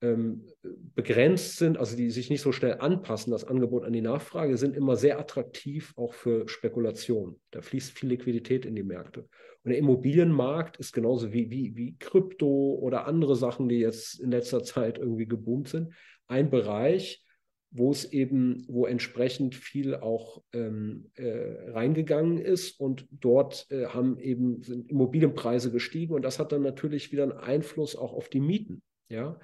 ähm, 0.00 0.46
begrenzt 0.94 1.56
sind, 1.56 1.78
also 1.78 1.96
die 1.96 2.10
sich 2.10 2.30
nicht 2.30 2.42
so 2.42 2.52
schnell 2.52 2.78
anpassen, 2.80 3.32
das 3.32 3.44
Angebot 3.44 3.84
an 3.84 3.92
die 3.92 4.00
Nachfrage, 4.00 4.56
sind 4.56 4.76
immer 4.76 4.96
sehr 4.96 5.18
attraktiv 5.18 5.92
auch 5.96 6.12
für 6.14 6.48
Spekulation. 6.48 7.40
Da 7.50 7.62
fließt 7.62 7.98
viel 7.98 8.10
Liquidität 8.10 8.66
in 8.66 8.74
die 8.74 8.82
Märkte. 8.82 9.28
Und 9.64 9.70
der 9.70 9.78
Immobilienmarkt 9.78 10.76
ist 10.76 10.92
genauso 10.92 11.32
wie, 11.32 11.50
wie, 11.50 11.74
wie 11.74 11.96
Krypto 11.98 12.78
oder 12.80 13.06
andere 13.06 13.34
Sachen, 13.34 13.68
die 13.68 13.78
jetzt 13.78 14.20
in 14.20 14.30
letzter 14.30 14.62
Zeit 14.62 14.98
irgendwie 14.98 15.26
geboomt 15.26 15.68
sind, 15.68 15.94
ein 16.26 16.50
Bereich, 16.50 17.24
wo 17.70 17.90
es 17.90 18.12
eben, 18.12 18.64
wo 18.68 18.86
entsprechend 18.86 19.54
viel 19.54 19.96
auch 19.96 20.42
ähm, 20.52 21.10
äh, 21.14 21.70
reingegangen 21.70 22.38
ist 22.38 22.78
und 22.78 23.08
dort 23.10 23.66
äh, 23.70 23.86
haben 23.86 24.18
eben 24.18 24.62
sind 24.62 24.90
Immobilienpreise 24.90 25.72
gestiegen 25.72 26.14
und 26.14 26.22
das 26.22 26.38
hat 26.38 26.52
dann 26.52 26.62
natürlich 26.62 27.10
wieder 27.10 27.24
einen 27.24 27.32
Einfluss 27.32 27.96
auch 27.96 28.12
auf 28.12 28.28
die 28.28 28.40
Mieten. 28.40 28.82
Ja, 29.08 29.40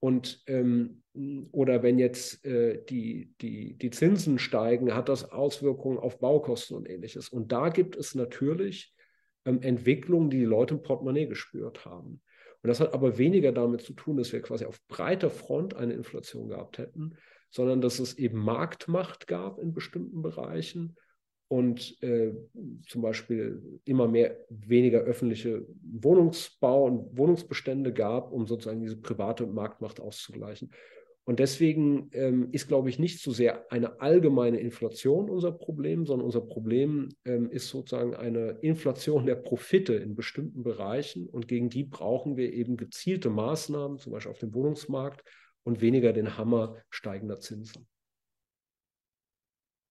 und 0.00 0.42
ähm, 0.46 1.02
oder 1.52 1.82
wenn 1.82 1.98
jetzt 1.98 2.44
äh, 2.44 2.82
die, 2.88 3.34
die, 3.40 3.74
die 3.74 3.90
Zinsen 3.90 4.38
steigen, 4.38 4.94
hat 4.94 5.08
das 5.08 5.30
Auswirkungen 5.30 5.98
auf 5.98 6.18
Baukosten 6.18 6.76
und 6.76 6.88
ähnliches. 6.88 7.28
Und 7.28 7.52
da 7.52 7.68
gibt 7.68 7.96
es 7.96 8.14
natürlich 8.14 8.94
ähm, 9.44 9.62
Entwicklungen, 9.62 10.30
die 10.30 10.38
die 10.38 10.44
Leute 10.44 10.74
im 10.74 10.82
Portemonnaie 10.82 11.26
gespürt 11.26 11.84
haben. 11.84 12.20
Und 12.62 12.68
das 12.68 12.80
hat 12.80 12.92
aber 12.92 13.16
weniger 13.18 13.52
damit 13.52 13.82
zu 13.82 13.94
tun, 13.94 14.16
dass 14.18 14.32
wir 14.32 14.42
quasi 14.42 14.66
auf 14.66 14.80
breiter 14.86 15.30
Front 15.30 15.74
eine 15.74 15.94
Inflation 15.94 16.48
gehabt 16.48 16.78
hätten, 16.78 17.16
sondern 17.50 17.80
dass 17.80 17.98
es 17.98 18.18
eben 18.18 18.38
Marktmacht 18.38 19.26
gab 19.26 19.58
in 19.58 19.72
bestimmten 19.72 20.22
Bereichen 20.22 20.96
und 21.48 22.00
äh, 22.02 22.32
zum 22.86 23.02
Beispiel 23.02 23.80
immer 23.84 24.06
mehr 24.06 24.36
weniger 24.50 25.00
öffentliche 25.00 25.66
Wohnungsbau 25.82 26.84
und 26.84 27.18
Wohnungsbestände 27.18 27.92
gab, 27.92 28.30
um 28.30 28.46
sozusagen 28.46 28.80
diese 28.80 28.98
private 28.98 29.46
Marktmacht 29.46 29.98
auszugleichen. 29.98 30.70
Und 31.30 31.38
deswegen 31.38 32.10
ähm, 32.10 32.48
ist, 32.50 32.66
glaube 32.66 32.90
ich, 32.90 32.98
nicht 32.98 33.22
so 33.22 33.30
sehr 33.30 33.70
eine 33.70 34.00
allgemeine 34.00 34.58
Inflation 34.58 35.30
unser 35.30 35.52
Problem, 35.52 36.04
sondern 36.04 36.24
unser 36.24 36.40
Problem 36.40 37.10
ähm, 37.24 37.48
ist 37.52 37.68
sozusagen 37.68 38.16
eine 38.16 38.58
Inflation 38.62 39.26
der 39.26 39.36
Profite 39.36 39.94
in 39.94 40.16
bestimmten 40.16 40.64
Bereichen. 40.64 41.28
Und 41.28 41.46
gegen 41.46 41.70
die 41.70 41.84
brauchen 41.84 42.36
wir 42.36 42.52
eben 42.52 42.76
gezielte 42.76 43.30
Maßnahmen, 43.30 43.98
zum 43.98 44.12
Beispiel 44.12 44.32
auf 44.32 44.40
dem 44.40 44.52
Wohnungsmarkt 44.54 45.22
und 45.62 45.80
weniger 45.80 46.12
den 46.12 46.36
Hammer 46.36 46.74
steigender 46.90 47.38
Zinsen. 47.38 47.86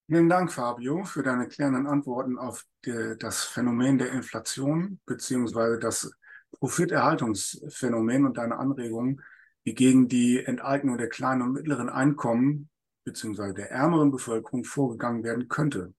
Vielen 0.09 0.27
Dank, 0.27 0.51
Fabio, 0.51 1.05
für 1.05 1.23
deine 1.23 1.47
klärenden 1.47 1.87
Antworten 1.87 2.37
auf 2.37 2.65
die, 2.83 3.15
das 3.17 3.45
Phänomen 3.45 3.97
der 3.97 4.11
Inflation 4.11 4.99
beziehungsweise 5.05 5.79
das 5.79 6.11
Profiterhaltungsphänomen 6.59 8.25
und 8.25 8.37
deine 8.37 8.57
Anregungen, 8.57 9.21
wie 9.69 9.75
gegen 9.75 10.07
die 10.07 10.43
Enteignung 10.43 10.97
der 10.97 11.09
kleinen 11.09 11.43
und 11.43 11.53
mittleren 11.53 11.89
Einkommen 11.89 12.71
beziehungsweise 13.03 13.53
der 13.53 13.69
ärmeren 13.69 14.09
Bevölkerung 14.09 14.63
vorgegangen 14.63 15.23
werden 15.23 15.47
könnte. 15.47 15.93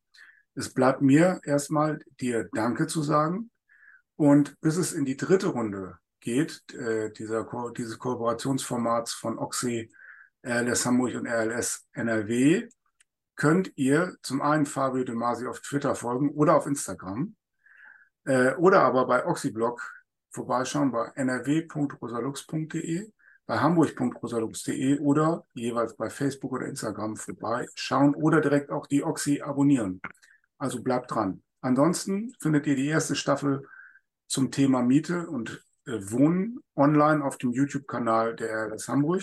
Es 0.56 0.74
bleibt 0.74 1.02
mir 1.02 1.40
erstmal 1.44 2.00
dir 2.20 2.48
Danke 2.52 2.88
zu 2.88 3.00
sagen. 3.02 3.52
Und 4.16 4.60
bis 4.60 4.76
es 4.76 4.92
in 4.92 5.04
die 5.04 5.16
dritte 5.16 5.46
Runde 5.46 5.98
geht, 6.18 6.64
äh, 6.74 7.12
dieser, 7.12 7.48
dieses 7.76 7.96
Kooperationsformats 8.00 9.12
von 9.12 9.38
Oxy, 9.38 9.92
RLS 10.44 10.84
Hamburg 10.84 11.14
und 11.14 11.28
RLS 11.28 11.86
NRW, 11.92 12.68
könnt 13.36 13.72
ihr 13.76 14.16
zum 14.22 14.42
einen 14.42 14.66
Fabio 14.66 15.04
De 15.04 15.14
Masi 15.14 15.46
auf 15.46 15.60
Twitter 15.60 15.94
folgen 15.94 16.30
oder 16.30 16.56
auf 16.56 16.66
Instagram 16.66 17.36
äh, 18.24 18.52
oder 18.54 18.82
aber 18.82 19.06
bei 19.06 19.24
Oxyblog 19.24 19.80
vorbeischauen 20.30 20.90
bei 20.90 21.12
nrw.rosalux.de, 21.14 23.12
bei 23.50 23.58
hamburg.rosalux.de 23.58 25.00
oder 25.00 25.44
jeweils 25.54 25.96
bei 25.96 26.08
Facebook 26.08 26.52
oder 26.52 26.66
Instagram 26.66 27.16
vorbeischauen 27.16 28.14
oder 28.14 28.40
direkt 28.40 28.70
auch 28.70 28.86
die 28.86 29.02
Oxy 29.02 29.40
abonnieren. 29.40 30.00
Also 30.56 30.84
bleibt 30.84 31.10
dran. 31.10 31.42
Ansonsten 31.60 32.32
findet 32.38 32.68
ihr 32.68 32.76
die 32.76 32.86
erste 32.86 33.16
Staffel 33.16 33.66
zum 34.28 34.52
Thema 34.52 34.82
Miete 34.82 35.26
und 35.26 35.64
äh, 35.86 35.98
Wohnen 36.12 36.60
online 36.76 37.24
auf 37.24 37.38
dem 37.38 37.50
YouTube-Kanal 37.50 38.36
der 38.36 38.68
RLS 38.68 38.86
Hamburg 38.86 39.22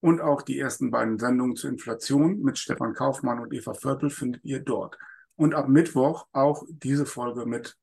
und 0.00 0.22
auch 0.22 0.40
die 0.40 0.58
ersten 0.58 0.90
beiden 0.90 1.18
Sendungen 1.18 1.54
zur 1.54 1.68
Inflation 1.68 2.40
mit 2.40 2.56
Stefan 2.56 2.94
Kaufmann 2.94 3.40
und 3.40 3.52
Eva 3.52 3.74
Vörtel 3.74 4.08
findet 4.08 4.42
ihr 4.42 4.60
dort. 4.60 4.96
Und 5.36 5.54
ab 5.54 5.68
Mittwoch 5.68 6.28
auch 6.32 6.64
diese 6.70 7.04
Folge 7.04 7.44
mit 7.44 7.76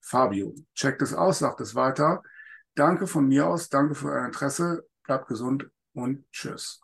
Fabio. 0.00 0.54
Checkt 0.74 1.02
es 1.02 1.12
aus, 1.12 1.40
sagt 1.40 1.60
es 1.60 1.74
weiter. 1.74 2.22
Danke 2.74 3.06
von 3.06 3.28
mir 3.28 3.46
aus, 3.46 3.68
danke 3.68 3.94
für 3.94 4.08
euer 4.08 4.24
Interesse, 4.24 4.86
bleibt 5.04 5.28
gesund 5.28 5.70
und 5.94 6.30
tschüss. 6.30 6.81